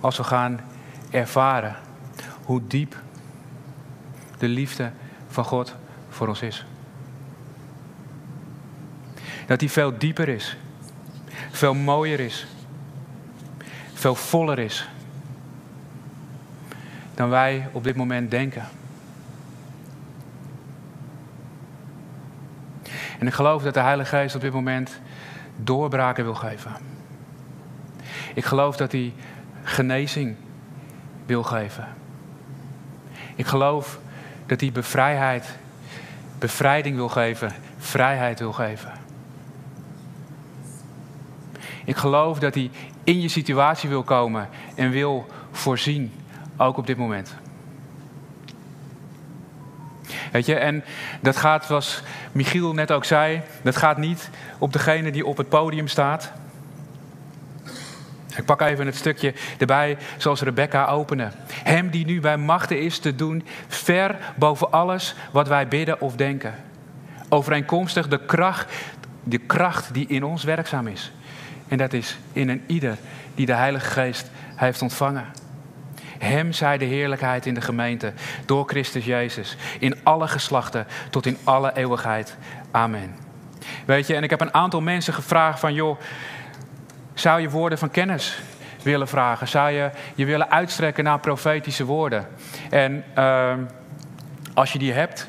[0.01, 0.61] Als we gaan
[1.11, 1.77] ervaren
[2.45, 2.97] hoe diep
[4.39, 4.91] de liefde
[5.29, 5.75] van God
[6.09, 6.67] voor ons is.
[9.47, 10.57] Dat die veel dieper is,
[11.51, 12.47] veel mooier is,
[13.95, 14.89] veel voller is
[17.19, 18.65] dan wij op dit moment denken.
[23.19, 25.01] En ik geloof dat de Heilige Geest op dit moment
[25.57, 26.73] doorbraken wil geven.
[28.35, 29.13] Ik geloof dat hij
[29.63, 30.37] genezing
[31.27, 31.89] wil geven.
[33.35, 33.99] Ik geloof
[34.47, 35.57] dat hij bevrijheid,
[36.39, 38.93] bevrijding wil geven, vrijheid wil geven.
[41.85, 42.71] Ik geloof dat hij
[43.05, 46.13] in je situatie wil komen en wil voorzien,
[46.59, 47.35] ook op dit moment.
[50.33, 50.85] Weet je, en
[51.21, 55.49] dat gaat, zoals Michiel net ook zei, dat gaat niet op degene die op het
[55.49, 56.33] podium staat.
[58.37, 61.31] Ik pak even het stukje erbij, zoals Rebecca opende.
[61.53, 66.17] Hem die nu bij machten is te doen, ver boven alles wat wij bidden of
[66.17, 66.55] denken.
[67.29, 68.75] Overeenkomstig de kracht,
[69.23, 71.13] de kracht die in ons werkzaam is.
[71.69, 72.97] En dat is in een ieder
[73.35, 75.25] die de Heilige Geest heeft ontvangen.
[76.19, 78.13] Hem zij de heerlijkheid in de gemeente
[78.47, 79.57] door Christus Jezus.
[79.79, 82.37] In alle geslachten tot in alle eeuwigheid.
[82.71, 83.17] Amen.
[83.85, 85.99] Weet je, en ik heb een aantal mensen gevraagd van joh,
[87.15, 88.41] zou je woorden van kennis
[88.83, 89.49] willen vragen?
[89.49, 92.29] Zou je je willen uitstrekken naar profetische woorden?
[92.71, 93.53] En uh,
[94.55, 95.29] als je die hebt,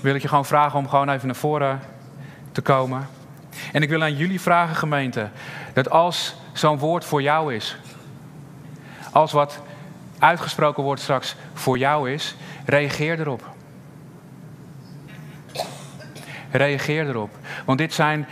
[0.00, 1.80] wil ik je gewoon vragen om gewoon even naar voren
[2.52, 3.08] te komen.
[3.72, 5.28] En ik wil aan jullie vragen, gemeente,
[5.72, 7.76] dat als zo'n woord voor jou is,
[9.14, 9.60] als wat
[10.18, 13.52] uitgesproken wordt straks voor jou is, reageer erop.
[16.50, 17.30] Reageer erop.
[17.64, 18.26] Want dit zijn.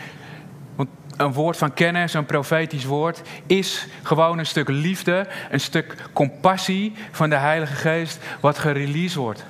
[1.16, 6.94] Een woord van kennis, een profetisch woord, is gewoon een stuk liefde, een stuk compassie
[7.10, 9.44] van de Heilige Geest, wat gereleased wordt.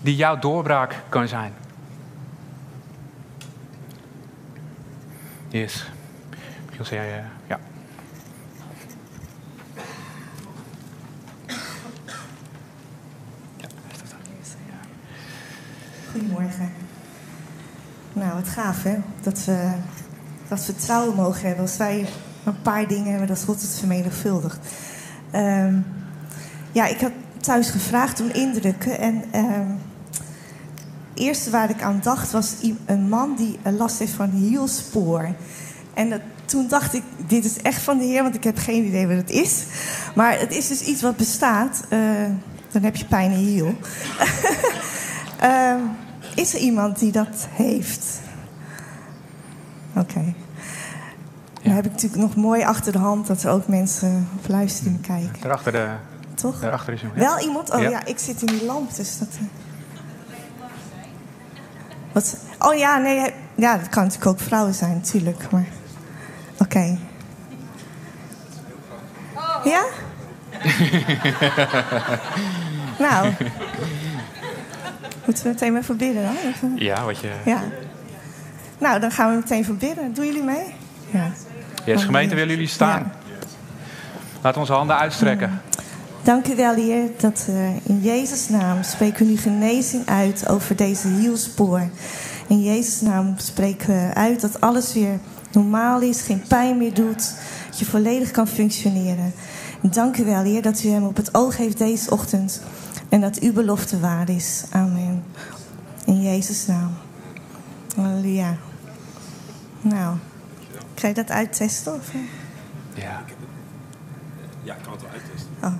[0.00, 1.54] Die jouw doorbraak kan zijn.
[5.48, 5.90] Yes.
[6.66, 7.58] Misschien zei jij, ja.
[16.12, 16.72] Goedemorgen.
[18.12, 19.70] Nou, wat gaaf hè, dat we
[20.48, 22.06] dat vertrouwen mogen hebben als wij
[22.44, 24.58] een paar dingen hebben, dat God het vermenigvuldigt.
[25.34, 25.86] Um,
[26.72, 29.78] ja, ik heb thuis gevraagd om indrukken en um,
[31.10, 32.54] het eerste waar ik aan dacht was
[32.86, 35.28] een man die last heeft van hielspoor.
[35.94, 39.06] En toen dacht ik, dit is echt van de Heer, want ik heb geen idee
[39.06, 39.64] wat het is.
[40.14, 41.82] Maar het is dus iets wat bestaat.
[41.90, 42.00] Uh,
[42.70, 43.74] dan heb je pijn in je hiel.
[45.42, 45.74] uh,
[46.34, 48.20] is er iemand die dat heeft?
[49.94, 50.00] Oké.
[50.00, 50.34] Okay.
[51.62, 55.00] Dan heb ik natuurlijk nog mooi achter de hand dat er ook mensen op luisteren
[55.00, 55.40] kijken.
[55.40, 55.88] Daarachter, de,
[56.34, 56.60] Toch?
[56.60, 57.18] daarachter is iemand.
[57.18, 57.70] Wel iemand?
[57.70, 57.88] Oh ja.
[57.88, 58.04] ja.
[58.04, 59.28] ik zit in die lamp, dus dat.
[59.42, 59.46] Uh...
[62.12, 62.36] Wat?
[62.58, 63.32] Oh ja, nee.
[63.54, 65.50] Ja, dat kan natuurlijk ook vrouwen zijn, natuurlijk.
[65.50, 65.66] Maar.
[66.58, 66.62] Oké.
[66.62, 66.98] Okay.
[69.64, 69.84] Ja?
[72.98, 73.32] nou.
[75.30, 76.36] Moeten we meteen even bidden dan?
[76.52, 76.72] Even...
[76.76, 77.30] Ja, wat je...
[77.44, 77.62] Ja.
[78.78, 80.14] Nou, dan gaan we meteen voor bidden.
[80.14, 80.74] Doen jullie mee?
[81.10, 81.30] Ja.
[81.84, 83.12] Yes, gemeente, willen jullie staan?
[84.42, 84.52] Ja.
[84.52, 85.60] We onze handen uitstrekken.
[86.22, 90.76] Dank u wel, Heer, dat uh, in Jezus' naam spreken we nu genezing uit over
[90.76, 91.88] deze hielspoor.
[92.48, 95.18] In Jezus' naam spreken we uit dat alles weer
[95.52, 97.34] normaal is, geen pijn meer doet.
[97.68, 99.32] Dat je volledig kan functioneren.
[99.80, 102.60] Dank u wel, Heer, dat u hem op het oog heeft deze ochtend.
[103.10, 104.64] En dat uw belofte waar is.
[104.70, 105.24] Amen.
[106.04, 106.96] In Jezus' naam.
[107.96, 108.56] Halleluja.
[109.80, 110.16] Nou,
[110.94, 111.94] ga je dat uittesten?
[111.94, 112.12] Of?
[112.94, 113.22] Ja.
[114.62, 115.50] Ja, ik kan het wel uittesten.
[115.62, 115.72] Oh.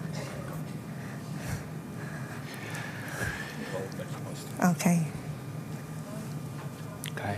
[4.70, 4.98] Oké.
[7.10, 7.34] Oké.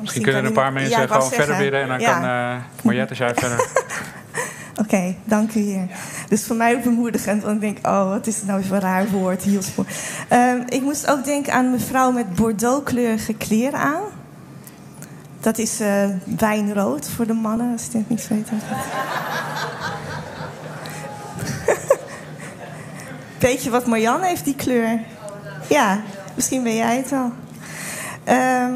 [0.00, 2.12] Misschien kunnen een paar mensen gewoon verder bidden en dan ja.
[2.12, 3.66] kan eh Mariette, jij verder.
[4.76, 5.88] Oké, dank u Heer.
[6.28, 8.82] Dus voor mij ook bemoedigend, want ik denk, oh, wat is het nou voor een
[8.82, 9.86] raar woord, hielspoor.
[10.28, 14.02] Ehm ik moest ook denken aan een mevrouw met bordeauxkleurige kleren aan.
[15.40, 16.08] Dat is eh,
[16.38, 18.48] wijnrood voor de mannen, als je het niet weet.
[23.38, 25.00] Weet je wat Marianne heeft, die kleur?
[25.68, 26.00] Ja,
[26.34, 27.32] misschien ben jij het wel.
[28.24, 28.72] Ehm,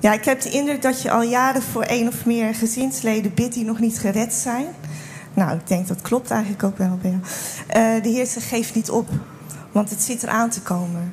[0.00, 3.54] ja, ik heb de indruk dat je al jaren voor één of meer gezinsleden bidt
[3.54, 4.66] die nog niet gered zijn.
[5.38, 7.20] Nou, ik denk dat klopt eigenlijk ook wel jou.
[7.66, 9.08] Eh, de Heer zegt, geef niet op,
[9.72, 11.12] want het zit eraan te komen.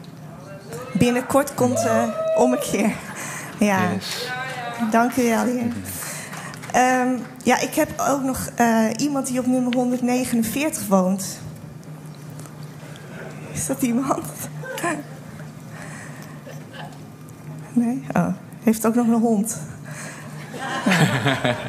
[0.93, 2.91] Binnenkort komt de ommekeer.
[3.59, 4.32] Ja, Yes.
[4.91, 5.71] dank u wel, Heer.
[6.71, 11.39] Ehm, ja, ik heb ook nog eh, iemand die op nummer 149 woont.
[13.51, 14.26] Is dat iemand?
[17.73, 18.03] Nee?
[18.13, 18.28] Oh,
[18.63, 19.57] heeft ook nog een hond.
[20.53, 21.55] ja,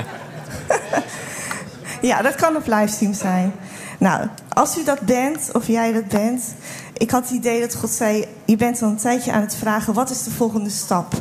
[2.00, 3.52] dat kan op livestream zijn.
[3.98, 6.54] Nou, als u dat bent, of jij dat bent...
[6.92, 8.24] Ik had het idee dat God zei...
[8.44, 9.94] Je bent al een tijdje aan het vragen...
[9.94, 11.14] Wat is de volgende stap?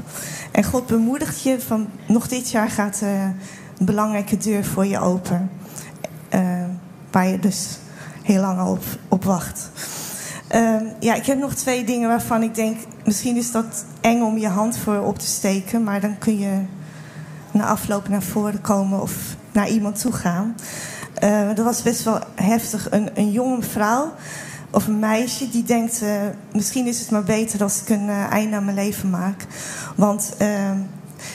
[0.51, 1.87] En God bemoedigt je van...
[2.07, 3.23] Nog dit jaar gaat eh,
[3.77, 5.51] een belangrijke deur voor je open.
[6.29, 6.41] Eh,
[7.11, 7.77] waar je dus
[8.23, 9.69] heel lang op, op wacht.
[10.47, 12.77] Ehm, ja, ik heb nog twee dingen waarvan ik denk...
[13.05, 15.83] Misschien is dat eng om je hand voor op te steken...
[15.83, 16.61] maar dan kun je
[17.51, 19.13] na afloop naar voren komen of
[19.55, 20.55] naar iemand toe gaan.
[21.13, 22.87] Eh, dat was best wel heftig.
[22.91, 24.13] Een, een jonge vrouw
[24.71, 26.01] of een meisje die denkt...
[26.01, 26.09] eh,
[26.53, 29.45] misschien is het maar beter als ik een eh, einde aan mijn leven maak.
[29.95, 30.77] Want ehm,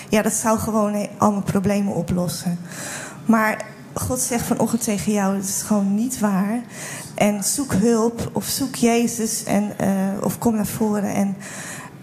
[0.08, 2.58] ja, dat zou gewoon eh, al mijn problemen oplossen.
[3.26, 6.60] Maar God zegt vanochtend tegen jou, het is gewoon niet waar.
[7.14, 9.88] En zoek hulp of zoek Jezus en, eh,
[10.22, 11.14] of kom naar voren.
[11.14, 11.36] En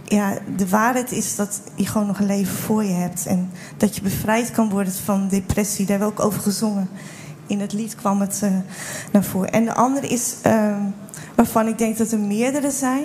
[0.09, 3.25] ja, de waarheid is dat je gewoon nog een leven voor je hebt.
[3.25, 5.85] En dat je bevrijd kan worden van depressie.
[5.85, 6.89] Daar hebben we ook over gezongen.
[7.47, 8.51] In het lied kwam het eh,
[9.11, 9.51] naar voren.
[9.51, 10.81] En de andere is, ehm,
[11.35, 13.03] waarvan ik denk dat er meerdere zijn.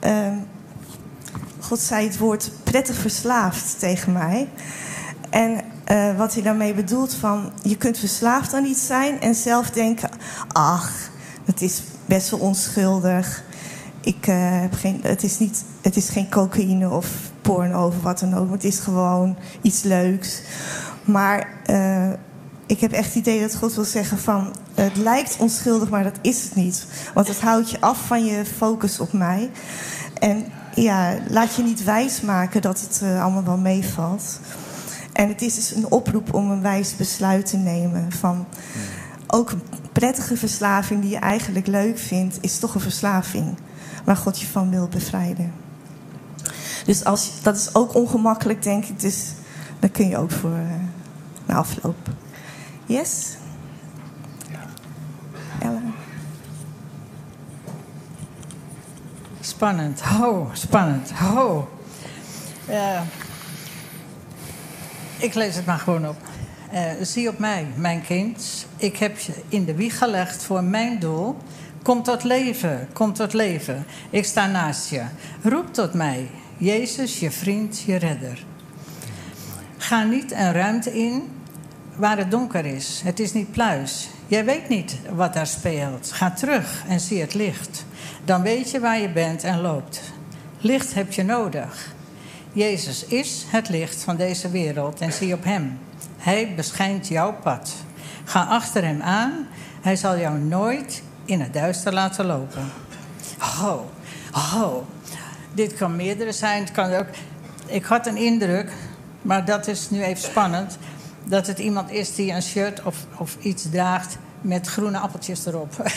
[0.00, 0.36] Ehm,
[1.60, 4.48] God zei het woord prettig verslaafd tegen mij.
[5.30, 7.52] En eh, wat hij daarmee bedoelt van...
[7.62, 10.10] je kunt verslaafd aan iets zijn en zelf denken...
[10.52, 10.92] ach,
[11.44, 13.44] het is best wel onschuldig.
[14.04, 17.08] Ik, eh, heb geen, het, is niet, het is geen cocaïne of
[17.42, 18.52] porno of wat dan ook.
[18.52, 20.42] Het is gewoon iets leuks.
[21.04, 22.10] Maar eh,
[22.66, 24.54] ik heb echt het idee dat God wil zeggen van...
[24.74, 26.86] het lijkt onschuldig, maar dat is het niet.
[27.14, 29.50] Want het houdt je af van je focus op mij.
[30.18, 30.44] En
[30.74, 34.40] ja, laat je niet wijsmaken dat het eh, allemaal wel meevalt.
[35.12, 38.12] En het is dus een oproep om een wijs besluit te nemen.
[38.12, 38.46] Van
[39.26, 43.56] ook een prettige verslaving die je eigenlijk leuk vindt, is toch een verslaving
[44.04, 45.52] waar God je van wil bevrijden.
[46.84, 49.00] Dus als, dat is ook ongemakkelijk, denk ik.
[49.00, 49.32] Dus
[49.78, 50.74] daar kun je ook voor uh,
[51.46, 51.96] na afloop.
[52.86, 53.36] Yes?
[55.60, 55.82] Ella?
[59.40, 60.00] Spannend.
[60.00, 61.10] Ho, spannend.
[61.10, 61.68] Ho.
[62.66, 63.00] Eh,
[65.18, 66.16] ik lees het maar gewoon op.
[66.70, 68.66] Eh, zie op mij, mijn kind.
[68.76, 71.36] Ik heb je in de wieg gelegd voor mijn doel.
[71.84, 73.86] Kom tot leven, kom tot leven.
[74.10, 75.02] Ik sta naast je.
[75.42, 76.30] Roep tot mij.
[76.56, 78.44] Jezus, je vriend, je redder.
[79.76, 81.22] Ga niet een ruimte in
[81.96, 83.00] waar het donker is.
[83.04, 84.08] Het is niet pluis.
[84.26, 86.12] Jij weet niet wat daar speelt.
[86.12, 87.84] Ga terug en zie het licht.
[88.24, 90.00] Dan weet je waar je bent en loopt.
[90.58, 91.94] Licht heb je nodig.
[92.52, 95.78] Jezus is het licht van deze wereld en zie op Hem.
[96.16, 97.74] Hij beschijnt jouw pad.
[98.24, 99.46] Ga achter Hem aan.
[99.80, 102.72] Hij zal jou nooit in het duister laten lopen.
[103.38, 103.90] Ho,
[104.30, 104.86] ho.
[105.54, 106.72] Dit kan meerdere zijn.
[106.72, 107.06] Kan ook.
[107.66, 108.72] Ik had een indruk,
[109.22, 110.78] maar dat is nu even spannend.
[111.24, 115.72] Dat het iemand is die een shirt of, of iets draagt met groene appeltjes erop.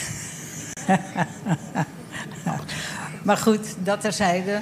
[3.23, 4.61] maar goed, dat terzijde.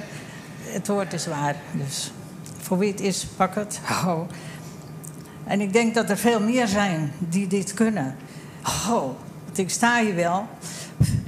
[0.62, 1.56] Het woord is waar.
[1.72, 2.12] Dus
[2.58, 3.80] voor wie het is, pak het.
[4.02, 4.26] Ho.
[5.44, 8.16] En ik denk dat er veel meer zijn die dit kunnen.
[8.62, 9.16] Ho.
[9.56, 10.48] Want ik sta hier wel.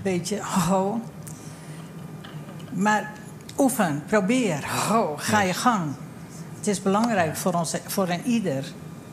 [0.03, 1.01] Weet je, ho.
[2.72, 3.12] Maar
[3.59, 4.66] oefen, probeer.
[4.89, 5.95] Ho, ga je gang.
[6.57, 8.64] het is belangrijk voor, ons, voor een ieder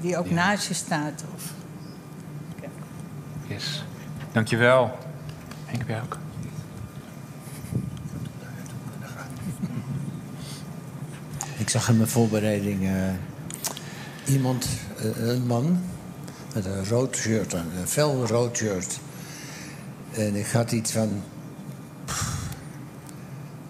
[0.02, 1.24] die ook naast je staat.
[1.36, 1.44] Of...
[3.48, 3.86] Yes.
[4.32, 4.98] Dankjewel.
[5.66, 6.18] Henk, jij ook?
[11.58, 15.84] Ik zag in mijn voorbereiding eh, iemand, eh, een man,
[16.54, 19.00] met een rood shirt een fel rood shirt.
[20.18, 21.24] En ik had iets van.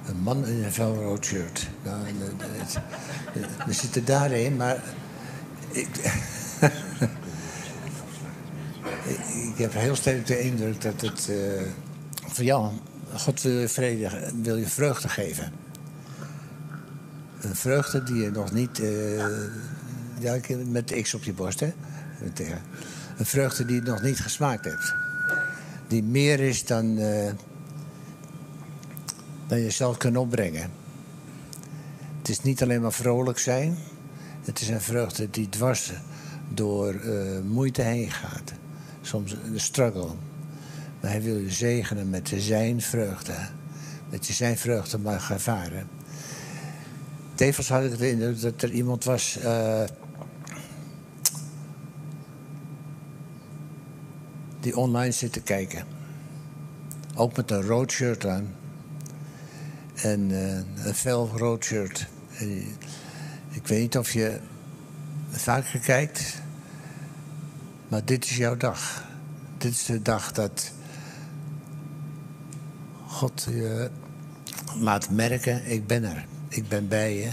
[0.06, 1.68] een man in een fel rood shirt.
[1.84, 2.80] Nou, en, eh, het-
[3.66, 4.84] we zitten daarin, maar.
[5.72, 5.88] Ik,
[9.52, 11.30] ik, heb heel sterk de indruk dat het.
[11.30, 11.62] eh
[12.28, 12.72] van ja,
[13.14, 15.52] God wil je vrede, wil je vreugde geven.
[17.41, 18.80] Een vreugde die je nog niet.
[18.80, 19.18] eh,
[20.20, 21.74] ja, met X op je borst, hè?
[23.18, 24.96] Een vreugde die je nog niet gesmaakt hebt.
[25.88, 26.98] Die meer is dan.
[26.98, 27.32] eh,
[29.48, 30.72] dan je zelf kunt opbrengen.
[32.18, 33.78] Het is niet alleen maar vrolijk zijn.
[34.42, 35.92] Het is een vreugde die dwars
[36.54, 38.54] door eh, moeite heen gaat.
[39.02, 40.08] Soms een struggle.
[41.02, 43.36] Maar hij wil je zegenen met zijn vreugde.
[44.10, 45.88] Dat je zijn vreugde mag ervaren.
[47.36, 49.38] Tevens had ik de indruk dat er iemand was.
[49.38, 49.84] eh,
[54.66, 55.86] die online zit te kijken.
[57.16, 58.55] Ook met een rood shirt aan.
[59.95, 62.07] En eh, een fel rood shirt.
[62.39, 62.76] Die-
[63.49, 64.39] ik weet niet of je
[65.30, 66.41] vaker kijkt.
[67.88, 69.03] Maar dit is jouw dag.
[69.57, 70.72] Dit is de dag dat
[73.07, 73.89] God je
[74.80, 76.26] laat merken: ik ben er.
[76.47, 77.30] Ik ben bij je.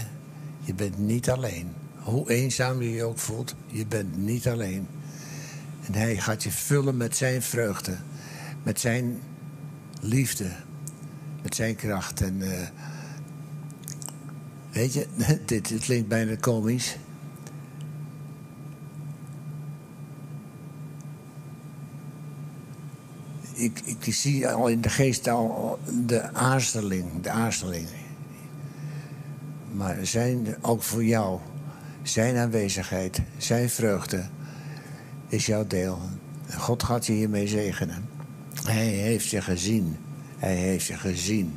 [0.59, 1.73] Je bent niet alleen.
[1.95, 4.87] Hoe eenzaam je je ook voelt, je bent niet alleen.
[5.85, 7.97] En hij gaat je vullen met zijn vreugde,
[8.63, 9.21] met zijn
[10.01, 10.51] liefde,
[11.41, 12.21] met zijn kracht.
[12.21, 12.67] En eh,
[14.71, 15.07] weet je,
[15.45, 16.97] dit, dit klinkt bijna komisch.
[23.53, 27.87] Ik, ik zie al in de geest al de aarzeling, de aarzeling.
[29.71, 31.39] Maar zijn, ook voor jou,
[32.01, 34.29] zijn aanwezigheid, zijn vreugde
[35.33, 35.99] is jouw deel.
[36.57, 38.09] God gaat je hiermee zegenen.
[38.63, 39.97] Hij heeft je gezien.
[40.37, 41.53] Hij heeft je gezien.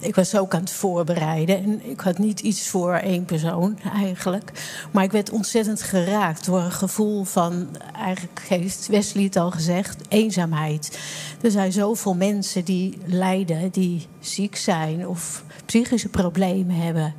[0.00, 4.52] Ik was ook aan het voorbereiden en ik had niet iets voor één persoon eigenlijk.
[4.90, 9.96] Maar ik werd ontzettend geraakt door een gevoel van, eigenlijk heeft Wesley het al gezegd,
[10.08, 10.98] eenzaamheid.
[11.40, 17.14] Er zijn zoveel mensen die lijden, die ziek zijn of psychische problemen hebben.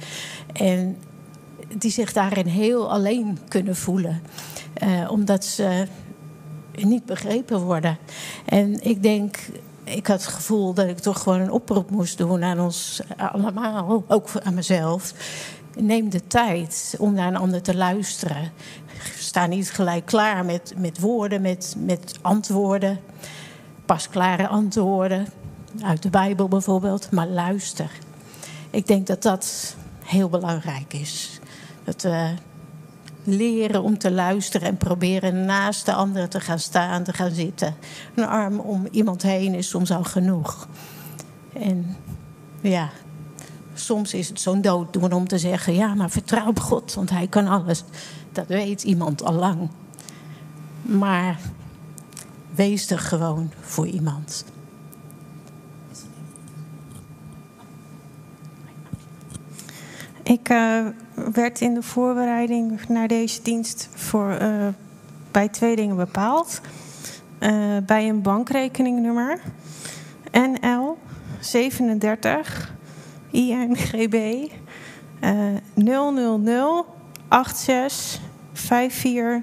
[0.54, 0.98] En
[1.78, 4.22] die zich daarin heel alleen kunnen voelen.
[4.74, 5.88] Eh, omdat ze
[6.76, 7.98] niet begrepen worden.
[8.46, 9.38] En ik denk,
[9.96, 14.04] ik had het gevoel dat ik toch gewoon een oproep moest doen aan ons allemaal,
[14.08, 15.14] ook aan mezelf.
[15.76, 18.52] Neem de tijd om naar een ander te luisteren.
[19.18, 23.00] Sta niet gelijk klaar met, met woorden, met, met antwoorden.
[23.86, 25.28] Pasklare antwoorden.
[25.82, 27.92] Uit de Bijbel bijvoorbeeld, maar luister.
[28.70, 31.39] Ik denk dat dat heel belangrijk is.
[31.84, 32.34] Dat we
[33.24, 37.76] leren om te luisteren en proberen naast de ander te gaan staan, te gaan zitten.
[38.16, 40.68] Een arm om iemand heen is soms al genoeg.
[41.54, 41.96] En
[42.62, 42.90] ja,
[43.74, 47.28] soms is het zo'n dooddoen om te zeggen: ja, maar vertrouw op God, want Hij
[47.28, 47.84] kan alles.
[48.32, 49.70] Dat weet iemand al lang.
[50.82, 51.40] Maar
[52.56, 54.46] wees er gewoon voor iemand.
[60.24, 60.86] Ik eh,
[61.34, 64.68] werd in de voorbereiding naar deze dienst voor, eh,
[65.32, 66.62] bij twee dingen bepaald.
[67.40, 69.40] Eh, bij een bankrekeningnummer
[70.32, 70.98] NL
[71.40, 72.74] 37
[73.32, 74.48] INGB
[75.20, 75.34] eh
[75.74, 76.86] 000
[77.30, 78.22] 86
[78.54, 79.42] 54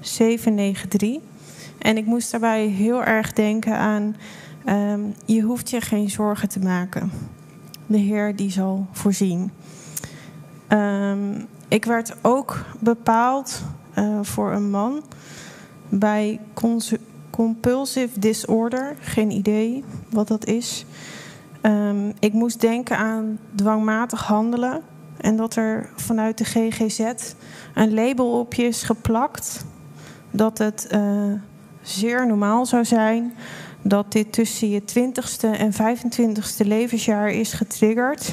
[0.00, 1.20] 793.
[1.78, 4.16] En ik moest daarbij heel erg denken aan...
[4.64, 7.10] ehm, je hoeft je geen zorgen te maken.
[7.86, 9.50] De Heer die zal voorzien.
[10.72, 13.62] Ehm, ik werd ook bepaald
[13.94, 15.02] eh, voor een man
[15.88, 16.40] bij
[17.30, 18.96] compulsive disorder.
[19.00, 20.84] Geen idee wat dat is.
[21.60, 24.82] Ehm, ik moest denken aan dwangmatig handelen.
[25.16, 27.12] En dat er vanuit de GGZ
[27.74, 29.64] een label op je is geplakt.
[30.30, 31.32] Dat het eh,
[31.82, 33.34] zeer normaal zou zijn
[33.82, 38.32] dat dit tussen je 20ste en 25ste levensjaar is getriggerd.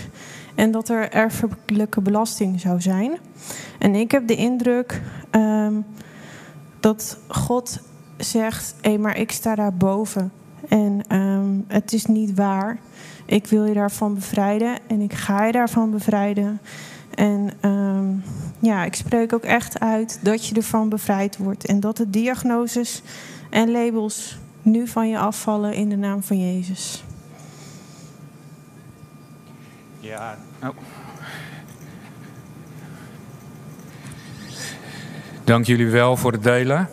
[0.59, 3.17] En dat er erfelijke belasting zou zijn.
[3.77, 5.73] En ik heb de indruk ehm,
[6.79, 7.79] dat God
[8.17, 10.31] zegt: hé, maar ik sta daar boven.
[10.67, 12.79] En ehm, het is niet waar.
[13.25, 16.61] Ik wil je daarvan bevrijden en ik ga je daarvan bevrijden.
[17.15, 18.07] En ehm,
[18.59, 21.65] ja, ik spreek ook echt uit dat je ervan bevrijd wordt.
[21.65, 23.01] En dat de diagnoses
[23.49, 27.03] en labels nu van je afvallen in de naam van Jezus.
[29.99, 30.69] Ja, oh.
[35.43, 36.89] Dank jullie wel voor het delen.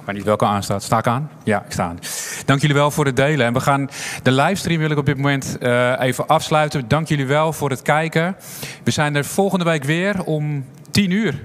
[0.00, 0.82] Ik weet niet welke aanstaat.
[0.82, 1.30] Sta ik aan?
[1.44, 1.98] Ja, ik sta aan.
[2.44, 3.46] Dank jullie wel voor het delen.
[3.46, 3.90] En we gaan
[4.22, 6.88] de livestream wil ik op dit moment uh, even afsluiten.
[6.88, 8.36] Dank jullie wel voor het kijken.
[8.82, 11.42] We zijn er volgende week weer om 10 uur.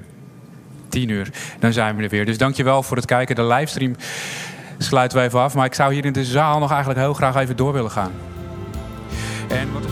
[0.89, 1.29] 10 uur.
[1.59, 2.25] Dan zijn we er weer.
[2.25, 3.35] Dus dank je wel voor het kijken.
[3.35, 3.95] De livestream
[4.77, 5.55] sluiten we even af.
[5.55, 8.11] Maar ik zou hier in de zaal nog eigenlijk heel graag even door willen gaan.
[9.47, 9.91] En wat is